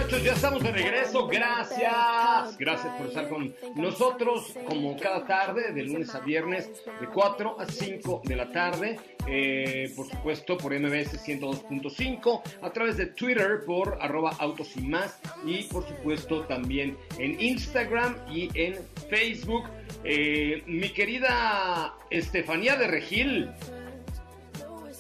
[0.05, 1.27] Muchachos, ya estamos de regreso.
[1.27, 2.59] Gracias.
[2.59, 7.67] Gracias por estar con nosotros como cada tarde, de lunes a viernes, de 4 a
[7.67, 8.99] 5 de la tarde.
[9.27, 15.19] Eh, por supuesto, por MBS 102.5, a través de Twitter por arroba autos y más.
[15.47, 19.65] Y por supuesto también en Instagram y en Facebook.
[20.05, 23.51] Eh, mi querida Estefanía de Regil.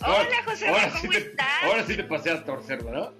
[0.00, 1.46] Hola, José, ahora ¿cómo sí te, estás?
[1.64, 3.12] Ahora sí te pasé a torcer, ¿verdad?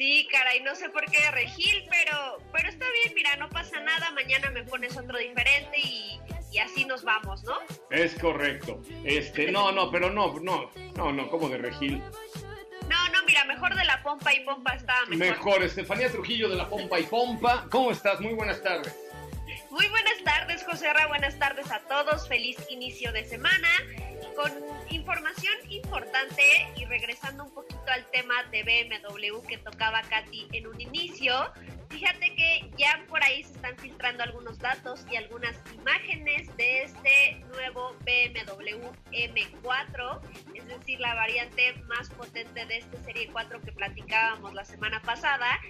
[0.00, 4.10] Sí, caray, no sé por qué Regil, pero, pero está bien, mira, no pasa nada,
[4.12, 6.18] mañana me pones otro diferente y,
[6.50, 7.52] y así nos vamos, ¿no?
[7.90, 8.80] Es correcto.
[9.04, 11.98] Este, no, no, pero no, no, no, no, como de Regil.
[12.88, 15.18] No, no, mira, mejor de la pompa y pompa está mejor.
[15.18, 17.66] Mejor, Estefanía Trujillo de la Pompa y Pompa.
[17.70, 18.20] ¿Cómo estás?
[18.20, 18.96] Muy buenas tardes.
[19.70, 23.68] Muy buenas tardes, José Ra, buenas tardes a todos, feliz inicio de semana,
[24.34, 24.50] con
[24.90, 26.42] información importante
[26.74, 31.52] y regresando un poquito al tema de BMW que tocaba Katy en un inicio.
[31.88, 37.44] Fíjate que ya por ahí se están filtrando algunos datos y algunas imágenes de este
[37.50, 40.20] nuevo BMW M4,
[40.54, 45.60] es decir, la variante más potente de este Serie 4 que platicábamos la semana pasada.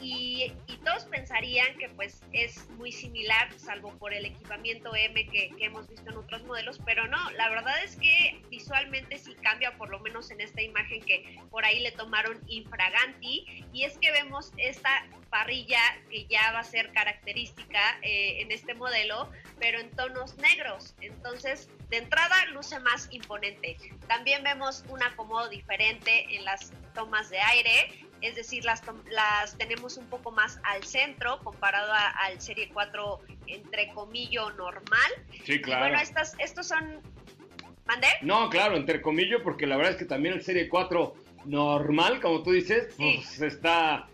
[0.00, 5.50] Y, y todos pensarían que pues es muy similar, salvo por el equipamiento M que,
[5.58, 9.90] hemos visto en otros modelos, pero no, la verdad es que visualmente sí cambia, por
[9.90, 14.52] lo menos en esta imagen que por ahí le tomaron infraganti, y es que vemos
[14.56, 15.80] esta parrilla
[16.10, 20.94] que ya va a ser característica eh, en este modelo, pero en tonos negros.
[21.00, 23.76] Entonces, de entrada luce más imponente.
[24.06, 29.96] También vemos un acomodo diferente en las tomas de aire, es decir, las, las tenemos
[29.96, 35.10] un poco más al centro comparado a- al Serie 4 entre comillo normal.
[35.44, 35.84] Sí, Y claro.
[35.86, 37.00] bueno, estas, estos son...
[37.86, 38.08] ¿Mandé?
[38.22, 41.14] No, claro, entre comillas, porque la verdad es que también el Serie 4
[41.46, 43.22] normal, como tú dices, Sí.
[43.24, 44.08] pues está...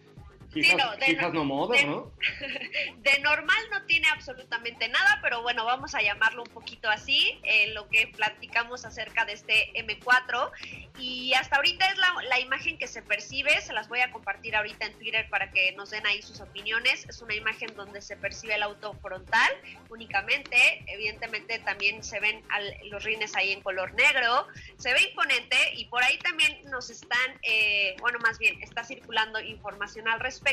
[0.54, 2.12] No, de hijas no- no modas, de- ¿no?
[2.98, 7.74] De normal no tiene absolutamente nada, pero bueno, vamos a llamarlo un poquito así, en
[7.74, 10.50] lo que platicamos acerca de este M4.
[10.98, 14.54] Y hasta ahorita es la, la imagen que se percibe, se las voy a compartir
[14.56, 17.06] ahorita en Twitter para que nos den ahí sus opiniones.
[17.08, 19.50] Es una imagen donde se percibe el auto frontal
[19.90, 24.46] únicamente, evidentemente también se ven al- los rines ahí en color negro,
[24.78, 29.40] se ve imponente y por ahí también nos están, eh, bueno, más bien está circulando
[29.40, 30.43] información al respecto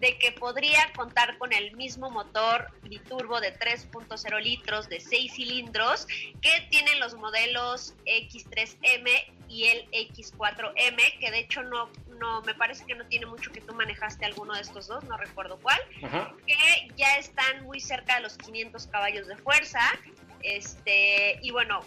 [0.00, 6.06] de que podría contar con el mismo motor biturbo de 3.0 litros de 6 cilindros
[6.40, 9.08] que tienen los modelos X3M
[9.48, 13.60] y el X4M, que de hecho no, no me parece que no tiene mucho que
[13.60, 16.32] tú manejaste alguno de estos dos, no recuerdo cuál Ajá.
[16.46, 19.80] que ya están muy cerca de los 500 caballos de fuerza.
[20.42, 21.80] Este, y bueno,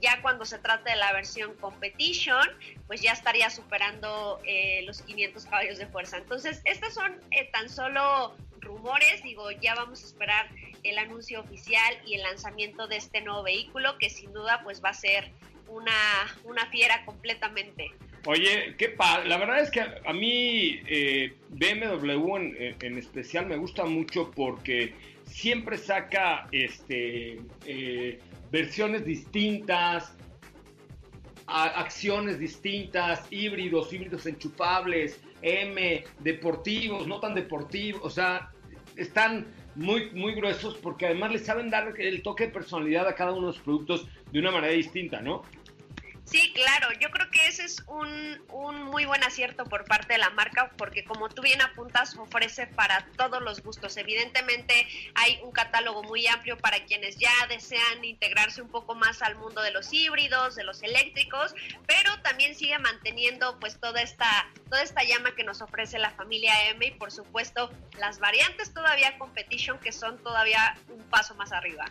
[0.00, 2.46] ya cuando se trata de la versión Competition,
[2.86, 6.18] pues ya estaría superando eh, los 500 caballos de fuerza.
[6.18, 10.48] Entonces, estos son eh, tan solo rumores, digo, ya vamos a esperar
[10.82, 14.90] el anuncio oficial y el lanzamiento de este nuevo vehículo, que sin duda pues va
[14.90, 15.30] a ser
[15.68, 15.92] una,
[16.44, 17.92] una fiera completamente.
[18.26, 23.84] Oye, qué pa La verdad es que a, mí eh, BMW en, especial me gusta
[23.84, 27.38] mucho porque siempre saca este
[28.56, 30.16] versiones distintas,
[31.46, 38.50] acciones distintas, híbridos, híbridos enchufables, M, deportivos, no tan deportivos, o sea,
[38.96, 43.32] están muy, muy gruesos porque además le saben dar el toque de personalidad a cada
[43.32, 45.42] uno de los productos de una manera distinta, ¿no?
[46.26, 50.18] Sí, claro, yo creo que ese es un, un, muy buen acierto por parte de
[50.18, 53.96] la marca porque como tú bien apuntas, ofrece para todos los gustos.
[53.96, 59.36] Evidentemente hay un catálogo muy amplio para quienes ya desean integrarse un poco más al
[59.36, 61.54] mundo de los híbridos, de los eléctricos,
[61.86, 66.70] pero también sigue manteniendo pues toda esta, toda esta llama que nos ofrece la familia
[66.70, 67.70] M y por supuesto
[68.00, 71.84] las variantes todavía competition que son todavía un paso más arriba.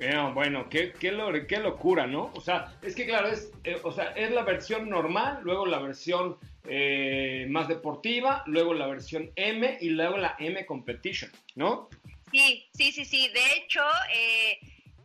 [0.00, 2.30] Eh, bueno, qué, qué, qué, locura, ¿no?
[2.34, 5.78] O sea, es que claro, es, eh, o sea, es la versión normal, luego la
[5.78, 11.88] versión eh, más deportiva, luego la versión M y luego la M Competition, ¿no?
[12.32, 13.28] Sí, sí, sí, sí.
[13.28, 13.82] De hecho,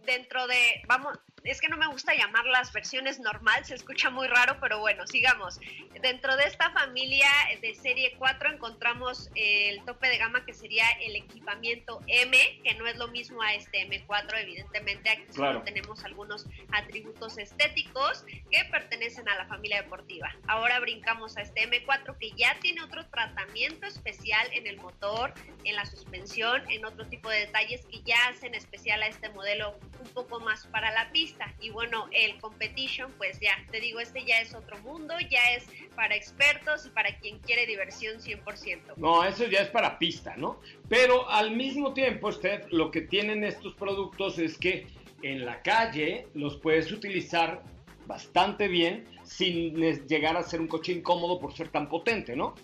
[0.06, 4.28] dentro de, vamos, es que no me gusta llamar las versiones normal, se escucha muy
[4.28, 5.60] raro, pero bueno, sigamos.
[6.02, 7.30] Dentro de esta familia
[7.62, 12.88] de serie 4 encontramos el tope de gama que sería el equipamiento M, que no
[12.88, 19.28] es lo mismo a este M4, evidentemente aquí solo tenemos algunos atributos estéticos que pertenecen
[19.30, 20.34] a la familia deportiva.
[20.48, 25.34] Ahora brincamos a este M4 que ya tiene otro tratamiento especial en el motor,
[25.64, 29.80] en la suspensión, en otro tipo de detalles que ya hacen especial a este modelo
[30.00, 34.26] un poco más para la pista y bueno, el competition, pues ya, te digo, este
[34.26, 38.98] ya es otro mundo, ya es para expertos y para quien quiere diversión 100%.
[38.98, 40.60] No, eso ya es para pista, ¿no?
[40.88, 44.88] Pero al mismo tiempo, usted, lo que tienen estos productos es que
[45.22, 47.64] en la calle los puedes utilizar
[48.06, 49.76] bastante bien sin
[50.08, 52.56] llegar a ser un coche incómodo por ser tan potente, ¿no?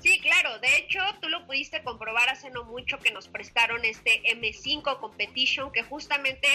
[0.00, 0.58] Sí, claro.
[0.60, 5.72] De hecho, tú lo pudiste comprobar hace no mucho que nos prestaron este M5 Competition,
[5.72, 6.48] que justamente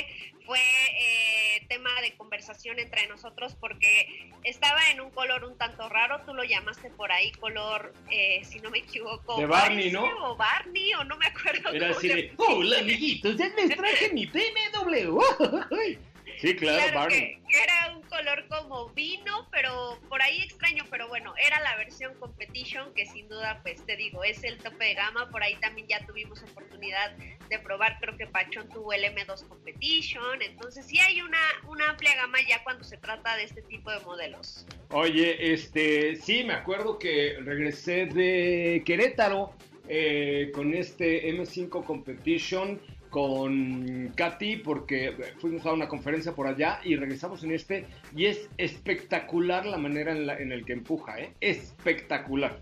[0.45, 6.21] fue eh, tema de conversación entre nosotros porque estaba en un color un tanto raro.
[6.25, 9.37] Tú lo llamaste por ahí color, eh, si no me equivoco.
[9.37, 10.05] De Barney, ¿no?
[10.23, 11.69] O Barney, o no me acuerdo.
[11.71, 15.19] Era así de, hola amiguitos, ya les traje mi BMW.
[16.43, 17.39] Sí, claro, Barney.
[17.47, 22.13] Que, era un color como vino, pero por ahí extraño, pero bueno, era la versión
[22.19, 25.29] Competition, que sin duda, pues te digo, es el tope de gama.
[25.31, 27.15] Por ahí también ya tuvimos oportunidad
[27.47, 30.41] de probar, creo que Pachón tuvo el M2 Competition.
[30.41, 31.39] Entonces sí hay una,
[31.69, 34.65] una amplia gama ya cuando se trata de este tipo de modelos.
[34.89, 39.55] Oye, este, sí, me acuerdo que regresé de Querétaro
[39.87, 42.81] eh, con este M5 Competition
[43.13, 47.85] con Katy porque fuimos a una conferencia por allá y regresamos en este
[48.15, 51.31] y es espectacular la manera en, la, en el que empuja, ¿eh?
[51.39, 52.59] espectacular.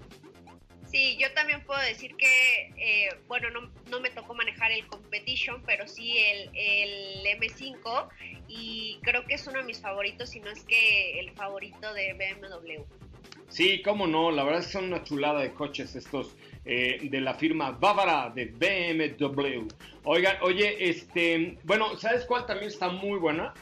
[0.88, 5.64] Sí, yo también puedo decir que, eh, bueno, no, no, me tocó manejar el Competition,
[5.66, 8.10] pero sí el, el, M5
[8.50, 12.12] y creo que es uno de mis favoritos, si no es que el favorito de
[12.12, 12.84] BMW.
[13.48, 17.22] Sí, cómo no, la verdad es que son una chulada de coches estos eh, de
[17.22, 19.68] la firma Bávara de BMW.
[20.04, 23.54] Oigan, oye, este, bueno, ¿sabes cuál también está muy buena?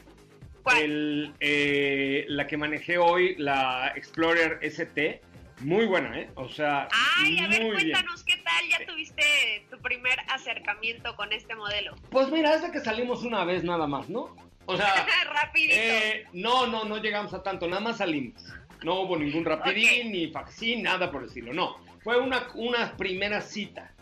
[0.62, 1.34] ¿Cuál?
[1.40, 5.22] Eh, la que manejé hoy, la Explorer ST.
[5.60, 6.30] Muy buena, ¿eh?
[6.36, 6.88] O sea.
[7.18, 8.68] Ay, a ver, cuéntanos qué tal.
[8.68, 11.94] Ya tuviste tu primer acercamiento con este modelo.
[12.10, 14.36] Pues mira, es de que salimos una vez nada más, ¿no?
[14.66, 15.06] O sea.
[15.32, 15.74] Rapidito.
[15.76, 18.42] Eh, no, no, no llegamos a tanto, nada más salimos.
[18.82, 23.92] No hubo ningún rapidín, ni faxín, nada por decirlo, no fue una, una primera cita,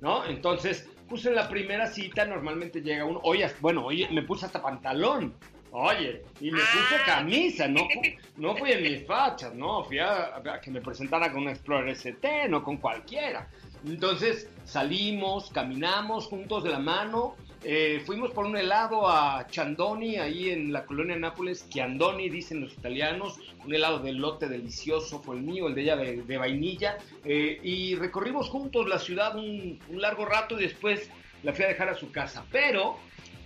[0.00, 0.24] ¿no?
[0.26, 5.34] Entonces, puse la primera cita, normalmente llega uno, oye, bueno, oye, me puse hasta pantalón,
[5.70, 7.06] oye, y me puse ah.
[7.06, 7.86] camisa, no,
[8.36, 11.90] no fui en mis fachas, no, fui a, a, que me presentara con una Explorer
[11.90, 13.48] ST, no con cualquiera.
[13.84, 17.36] Entonces salimos, caminamos juntos de la mano,
[17.68, 22.72] eh, fuimos por un helado a Chandoni, ahí en la colonia Nápoles, Chiandoni, dicen los
[22.74, 27.58] italianos, un helado de lote delicioso, fue el mío, el de ella de, vainilla, eh,
[27.60, 31.10] y recorrimos juntos la ciudad un, largo rato y después
[31.42, 32.98] la fui a dejar a su casa, pero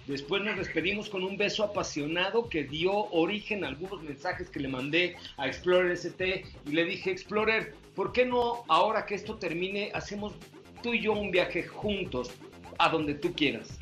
[0.06, 4.66] Después nos despedimos con un beso apasionado que dio origen a algunos mensajes que le
[4.66, 9.92] mandé a Explorer ST y le dije, Explorer, ¿por qué no ahora que esto termine
[9.94, 10.32] hacemos
[10.82, 12.32] tú y yo un viaje juntos
[12.78, 13.79] a donde tú quieras?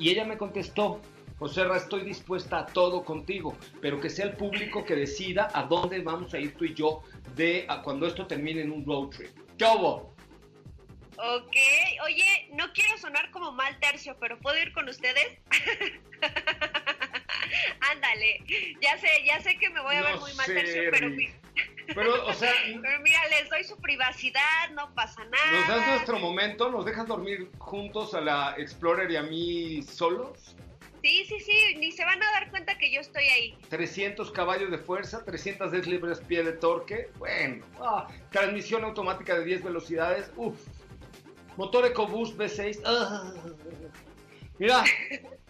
[0.00, 1.02] Y ella me contestó,
[1.38, 5.64] José Ra, estoy dispuesta a todo contigo, pero que sea el público que decida a
[5.64, 7.02] dónde vamos a ir tú y yo
[7.36, 9.30] de a cuando esto termine en un road trip.
[9.58, 10.16] ¿Qué hubo?
[11.18, 11.54] Ok,
[12.06, 15.38] oye, no quiero sonar como mal tercio, pero ¿puedo ir con ustedes?
[17.92, 18.42] Ándale,
[18.80, 21.10] ya sé, ya sé que me voy a ver muy mal tercio, pero...
[21.94, 22.52] Pero, o sea.
[22.64, 25.52] Pero mira, les doy su privacidad, no pasa nada.
[25.52, 26.70] ¿Nos das nuestro momento?
[26.70, 30.56] ¿Nos dejas dormir juntos a la Explorer y a mí solos?
[31.02, 33.56] Sí, sí, sí, ni se van a dar cuenta que yo estoy ahí.
[33.70, 37.10] 300 caballos de fuerza, 310 libras pie de torque.
[37.18, 40.30] Bueno, ah, transmisión automática de 10 velocidades.
[40.36, 40.58] Uf.
[41.56, 42.82] Motor EcoBoost V6.
[42.84, 43.32] Ah.
[44.58, 44.84] Mira,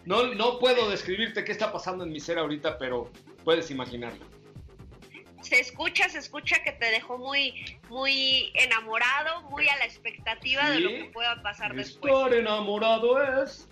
[0.05, 3.11] no, no puedo describirte qué está pasando en mi ser ahorita, pero
[3.43, 4.25] puedes imaginarlo.
[5.41, 10.79] Se escucha, se escucha que te dejó muy, muy enamorado, muy a la expectativa de
[10.79, 12.13] lo que pueda pasar después.
[12.13, 13.67] Estar enamorado es.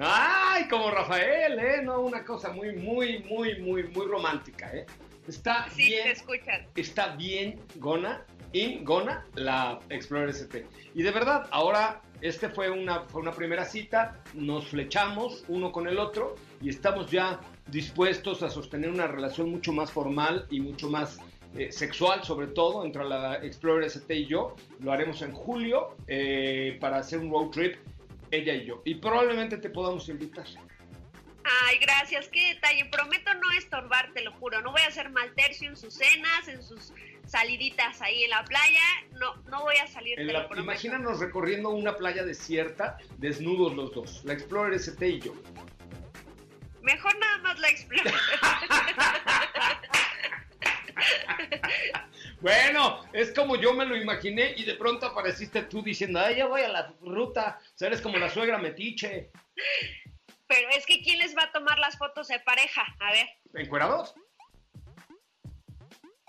[0.00, 1.82] Ay, como Rafael, ¿eh?
[1.82, 4.86] No, una cosa muy, muy, muy, muy, muy romántica, ¿eh?
[5.28, 6.04] Está Sí, bien.
[6.04, 6.66] te escuchan.
[6.74, 10.66] está bien gona, in gona, la Explorer ST.
[10.94, 15.86] Y de verdad, ahora este fue una, fue una primera cita, nos flechamos uno con
[15.86, 17.38] el otro y estamos ya
[17.70, 21.18] dispuestos a sostener una relación mucho más formal y mucho más
[21.56, 24.54] eh, sexual, sobre todo, entre la Explorer ST y yo.
[24.80, 27.76] Lo haremos en julio eh, para hacer un road trip,
[28.30, 28.82] ella y yo.
[28.84, 30.46] Y probablemente te podamos invitar.
[31.66, 32.84] Ay, gracias, qué detalle.
[32.92, 34.60] Prometo no estorbar, te lo juro.
[34.62, 36.92] No voy a hacer mal tercio en sus cenas, en sus
[37.26, 38.80] saliditas ahí en la playa.
[39.18, 43.74] No, no voy a salir, En te la- lo imagínanos recorriendo una playa desierta, desnudos
[43.74, 45.32] los dos, la Explorer ST y yo.
[46.82, 48.10] Mejor nada más la exploro.
[52.40, 56.46] Bueno, es como yo me lo imaginé y de pronto apareciste tú diciendo, ay, ya
[56.46, 57.58] voy a la ruta.
[57.74, 59.30] O sea, eres como la suegra metiche.
[60.46, 62.82] Pero es que ¿quién les va a tomar las fotos de pareja?
[62.98, 64.14] A ver, ¿Encuerados?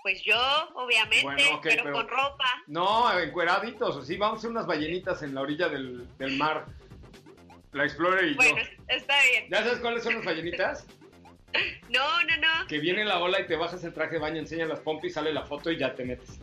[0.02, 0.36] pues yo,
[0.74, 2.62] obviamente, Bueno, pero, pero- con ropa.
[2.66, 3.96] No, encueraditos.
[3.96, 6.66] Así vamos a hacer unas ballenitas en la orilla del, del mar.
[7.72, 8.64] La Explorer y Bueno, yo.
[8.88, 9.46] está bien.
[9.50, 10.86] ¿Ya sabes cuáles son las ballenitas?
[11.90, 12.66] No, no, no.
[12.66, 15.34] Que viene la ola y te bajas el traje de baño, enseñas las pompis, sale
[15.34, 16.40] la foto y ya te metes.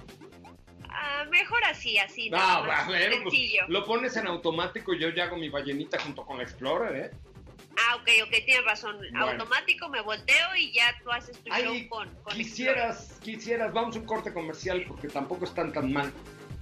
[0.88, 2.30] Ah, mejor así, así.
[2.30, 3.64] No, nada más, bueno, pues, sencillo.
[3.70, 7.12] lo pones en automático y yo ya hago mi ballenita junto con la Explorer, ¿eh?
[7.76, 8.98] Ah, ok, ok, tienes razón.
[8.98, 9.32] Bueno.
[9.32, 13.96] Automático, me volteo y ya tú haces tu Ay, show con, con Quisieras, quisieras, vamos
[13.96, 16.14] a un corte comercial porque tampoco están tan mal.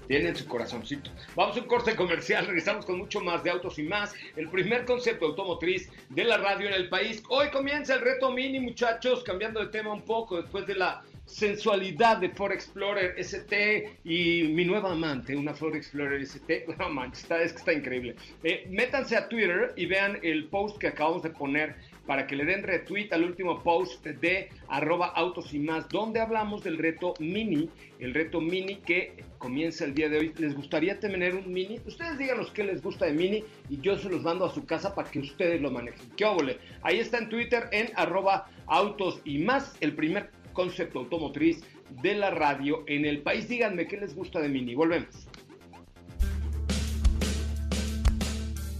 [0.08, 1.12] Tienen su corazoncito.
[1.36, 4.14] Vamos a un corte comercial, regresamos con mucho más de autos y más.
[4.36, 7.22] El primer concepto automotriz de la radio en el país.
[7.30, 12.18] Hoy comienza el reto mini, muchachos, cambiando de tema un poco después de la sensualidad
[12.18, 16.66] de Ford Explorer ST y mi nueva amante, una Ford Explorer ST.
[16.80, 18.16] No manches, es que está increíble.
[18.44, 21.76] Eh, métanse a Twitter y vean el post que acabamos de poner
[22.06, 26.64] para que le den retweet al último post de arroba autos y más, donde hablamos
[26.64, 27.70] del reto mini,
[28.00, 30.34] el reto mini que comienza el día de hoy.
[30.38, 31.82] ¿Les gustaría tener un mini?
[31.86, 34.96] Ustedes díganos qué les gusta de mini y yo se los mando a su casa
[34.96, 36.10] para que ustedes lo manejen.
[36.16, 36.58] ¿Qué óvole?
[36.82, 41.62] Ahí está en Twitter en arroba autos y más, el primer concepto automotriz
[42.02, 43.48] de la radio en el país.
[43.48, 44.74] Díganme qué les gusta de mini.
[44.74, 45.14] Volvemos.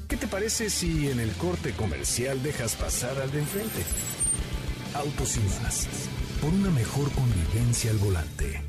[0.08, 3.84] ¿Qué te parece si en el corte comercial dejas pasar al de enfrente?
[4.96, 5.88] Autos y más.
[6.42, 8.60] Por una mejor convivencia al volante.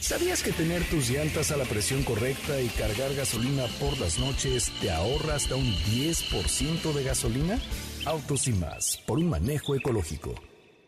[0.00, 4.72] ¿Sabías que tener tus llantas a la presión correcta y cargar gasolina por las noches
[4.80, 7.58] te ahorra hasta un 10% de gasolina?
[8.06, 9.02] Autos y más.
[9.06, 10.34] Por un manejo ecológico.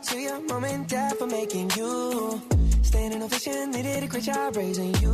[0.00, 2.40] To your mom and dad for making you.
[2.82, 5.10] Staying in ovation, they did a great job raising you.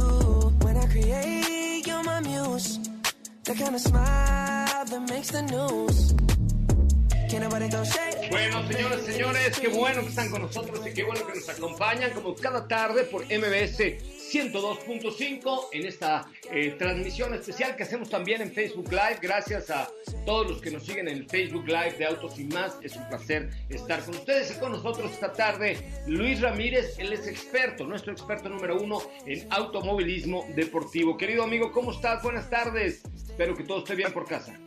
[0.60, 2.78] When I create, you're my muse.
[3.44, 6.14] The kind of smile that makes the news.
[7.30, 8.13] Can't nobody throw shade.
[8.34, 12.10] Bueno, señores, señores, qué bueno que están con nosotros y qué bueno que nos acompañan
[12.10, 18.50] como cada tarde por MBS 102.5 en esta eh, transmisión especial que hacemos también en
[18.50, 19.18] Facebook Live.
[19.22, 19.88] Gracias a
[20.26, 22.76] todos los que nos siguen en Facebook Live de Autos y más.
[22.82, 25.78] Es un placer estar con ustedes y con nosotros esta tarde.
[26.08, 31.16] Luis Ramírez, él es experto, nuestro experto número uno en automovilismo deportivo.
[31.16, 32.20] Querido amigo, ¿cómo estás?
[32.24, 33.02] Buenas tardes.
[33.14, 34.58] Espero que todo esté bien por casa.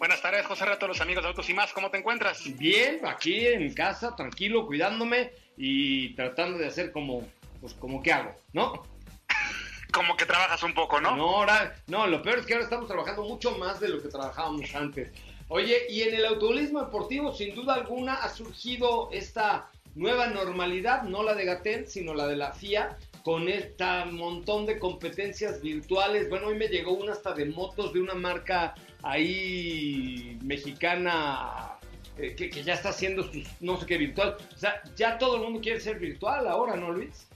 [0.00, 1.74] Buenas tardes, José Rato, los amigos de Autos y más.
[1.74, 2.42] ¿Cómo te encuentras?
[2.56, 7.28] Bien, aquí en casa, tranquilo, cuidándome y tratando de hacer como,
[7.60, 8.82] pues como que hago, ¿no?
[9.92, 11.16] Como que trabajas un poco, ¿no?
[11.16, 14.08] No, ahora, no, lo peor es que ahora estamos trabajando mucho más de lo que
[14.08, 15.10] trabajábamos antes.
[15.48, 21.22] Oye, y en el automovilismo deportivo, sin duda alguna, ha surgido esta nueva normalidad, no
[21.22, 26.30] la de Gatel, sino la de la FIA, con este montón de competencias virtuales.
[26.30, 31.78] Bueno, hoy me llegó una hasta de motos de una marca ahí mexicana
[32.18, 34.36] eh, que, que ya está haciendo sus no sé qué virtual.
[34.54, 37.26] O sea, ya todo el mundo quiere ser virtual ahora, ¿no, Luis?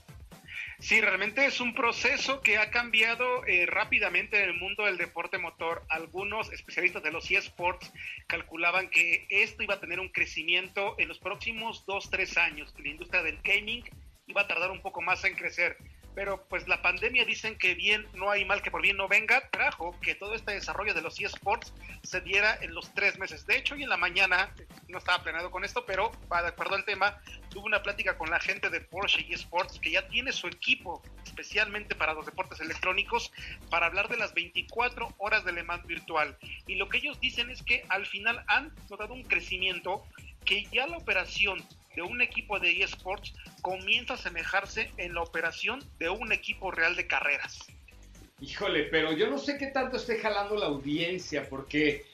[0.79, 5.37] Sí, realmente es un proceso que ha cambiado eh, rápidamente en el mundo del deporte
[5.37, 5.83] motor.
[5.89, 7.91] Algunos especialistas de los eSports
[8.27, 12.83] calculaban que esto iba a tener un crecimiento en los próximos dos, tres años, que
[12.83, 13.83] la industria del gaming
[14.27, 15.77] iba a tardar un poco más en crecer
[16.15, 19.49] pero pues la pandemia dicen que bien no hay mal que por bien no venga,
[19.49, 23.45] trajo que todo este desarrollo de los eSports se diera en los tres meses.
[23.45, 24.49] De hecho, hoy en la mañana,
[24.87, 28.39] no estaba planeado con esto, pero de acuerdo al tema, tuve una plática con la
[28.39, 33.31] gente de Porsche eSports que ya tiene su equipo especialmente para los deportes electrónicos
[33.69, 36.37] para hablar de las 24 horas de Le Mans virtual.
[36.65, 40.05] Y lo que ellos dicen es que al final han notado un crecimiento
[40.45, 41.61] que ya la operación
[41.95, 46.95] de un equipo de eSports comienza a asemejarse en la operación de un equipo real
[46.95, 47.59] de carreras.
[48.41, 52.05] Híjole, pero yo no sé qué tanto esté jalando la audiencia, porque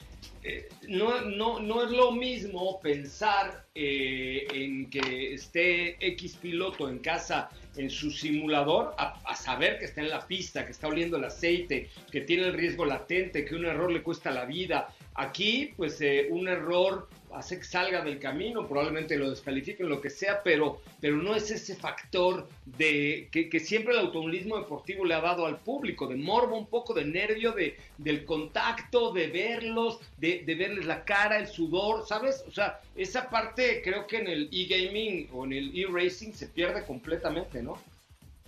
[0.44, 6.98] eh, no, no, no, es lo mismo pensar eh, en que esté X piloto en
[6.98, 11.24] casa en su simulador a, saber que está en la pista, que está oliendo el
[11.24, 14.94] aceite, que tiene el riesgo latente, que un error le cuesta la vida.
[15.14, 20.10] Aquí, pues eh, un error hace que salga del camino, probablemente lo descalifiquen, lo que
[20.10, 25.20] sea, pero, pero no es ese factor de que, siempre el automovilismo deportivo le ha
[25.20, 30.42] dado al público, de morbo, un poco de nervio, de, del contacto, de verlos, de,
[30.44, 32.44] de verles la cara, el sudor, ¿sabes?
[32.46, 36.84] O sea, esa parte creo que en el e-gaming o en el e-racing se pierde
[36.84, 37.78] completamente, ¿no?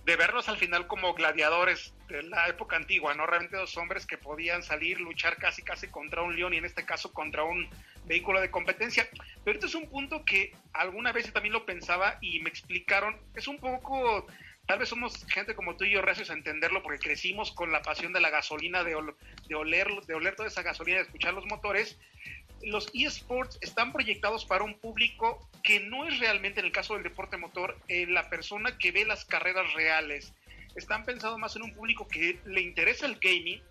[0.05, 3.25] De verlos al final como gladiadores de la época antigua, ¿no?
[3.25, 6.85] Realmente dos hombres que podían salir, luchar casi casi contra un león y en este
[6.85, 7.67] caso contra un
[8.05, 9.09] vehículo de competencia.
[9.43, 13.47] Pero este es un punto que alguna vez también lo pensaba y me explicaron, es
[13.47, 14.27] un poco,
[14.67, 17.81] tal vez somos gente como tú y yo recios a entenderlo porque crecimos con la
[17.81, 18.95] pasión de la gasolina, de,
[19.47, 21.97] de, oler, de oler toda esa gasolina, de escuchar los motores,
[22.65, 27.03] los eSports están proyectados para un público que no es realmente, en el caso del
[27.03, 30.33] deporte motor, eh, la persona que ve las carreras reales.
[30.75, 33.61] Están pensados más en un público que le interesa el gaming,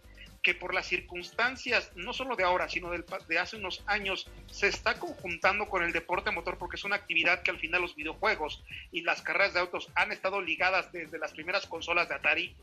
[0.42, 4.94] que por las circunstancias, no solo de ahora, sino de hace unos años, se está
[4.98, 9.00] conjuntando con el deporte motor porque es una actividad que al final los videojuegos y
[9.00, 12.54] las carreras de autos han estado ligadas desde las primeras consolas de Atari,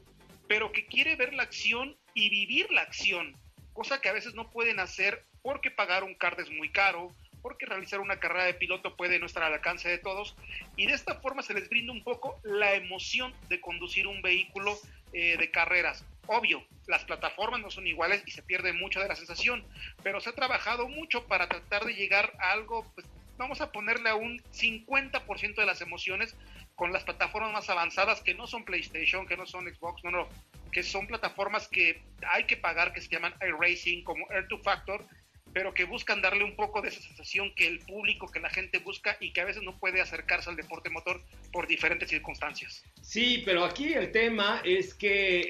[0.48, 3.36] pero que quiere ver la acción y vivir la acción,
[3.74, 7.66] cosa que a veces no pueden hacer porque pagar un card es muy caro, porque
[7.66, 10.36] realizar una carrera de piloto puede no estar al alcance de todos,
[10.76, 14.78] y de esta forma se les brinda un poco la emoción de conducir un vehículo
[15.14, 16.06] eh, de carreras.
[16.28, 19.66] Obvio, las plataformas no son iguales y se pierde mucho de la sensación,
[20.04, 23.08] pero se ha trabajado mucho para tratar de llegar a algo, pues,
[23.38, 26.36] vamos a ponerle a un 50% de las emociones
[26.76, 30.28] con las plataformas más avanzadas que no son PlayStation, que no son Xbox, no, no,
[30.72, 35.06] que son plataformas que hay que pagar, que se llaman iRacing, como Air2 Factor,
[35.54, 38.80] pero que buscan darle un poco de esa sensación que el público, que la gente
[38.80, 42.84] busca y que a veces no puede acercarse al deporte motor por diferentes circunstancias.
[43.02, 45.42] Sí, pero aquí el tema es que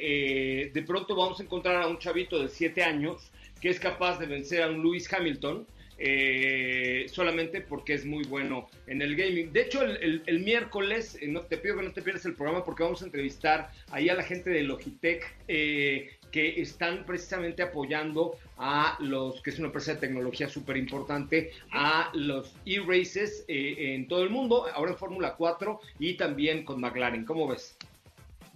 [0.63, 4.17] eh, de pronto vamos a encontrar a un chavito de 7 años que es capaz
[4.17, 5.67] de vencer a un Lewis Hamilton.
[6.03, 9.53] Eh, solamente porque es muy bueno en el gaming.
[9.53, 12.81] De hecho, el, miércoles, eh, no, te pido que no te pierdas el programa porque
[12.81, 19.41] vamos a entrevistar ahí a la gente de Logitech que están precisamente apoyando a los,
[19.41, 24.29] que es una empresa de tecnología súper importante, a los e-races eh, en todo el
[24.29, 27.25] mundo, ahora en Fórmula 4 y también con McLaren.
[27.25, 27.77] ¿Cómo ves?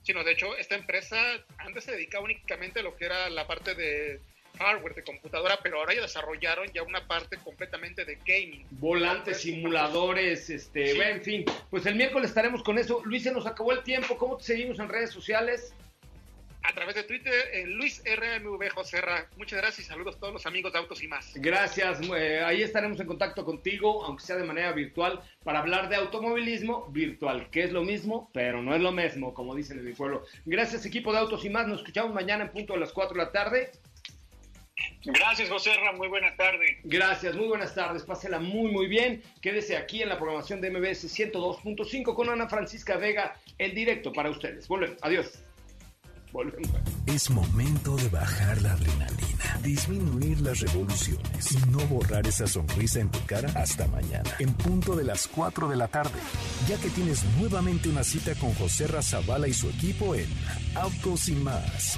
[0.04, 1.18] Sí, no, de hecho, esta empresa
[1.58, 4.20] antes se dedicaba únicamente a lo que era la parte de
[4.56, 8.66] hardware de computadora, pero ahora ya desarrollaron ya una parte completamente de gaming.
[8.72, 11.45] Volantes, simuladores, este, en fin.
[11.70, 13.01] Pues el miércoles estaremos con eso.
[13.06, 14.18] Luis, se nos acabó el tiempo.
[14.18, 15.74] ¿Cómo te seguimos en redes sociales?
[16.68, 19.28] a través de Twitter, en Luis RMV Joserra.
[19.38, 21.32] Muchas gracias y saludos a todos los amigos de Autos y más.
[21.36, 25.95] Gracias, eh, ahí estaremos en contacto contigo, aunque sea de manera virtual, para hablar de
[25.95, 29.93] automovilismo virtual, que es lo mismo, pero no es lo mismo, como dicen en mi
[29.93, 30.24] pueblo.
[30.45, 31.68] Gracias, equipo de Autos y más.
[31.68, 33.72] Nos escuchamos mañana en punto a las 4 de la tarde.
[35.06, 36.78] Gracias, José Muy buenas tardes.
[36.84, 38.04] Gracias, muy buenas tardes.
[38.04, 39.22] Pásela muy, muy bien.
[39.42, 44.30] Quédese aquí en la programación de MBS 102.5 con Ana Francisca Vega en directo para
[44.30, 44.68] ustedes.
[44.68, 44.98] Volvemos.
[45.02, 45.46] Adiós.
[47.06, 53.10] Es momento de bajar la adrenalina, disminuir las revoluciones y no borrar esa sonrisa en
[53.10, 56.20] tu cara hasta mañana, en punto de las 4 de la tarde,
[56.68, 60.28] ya que tienes nuevamente una cita con José Razabala y su equipo en
[60.76, 61.98] Autos y más.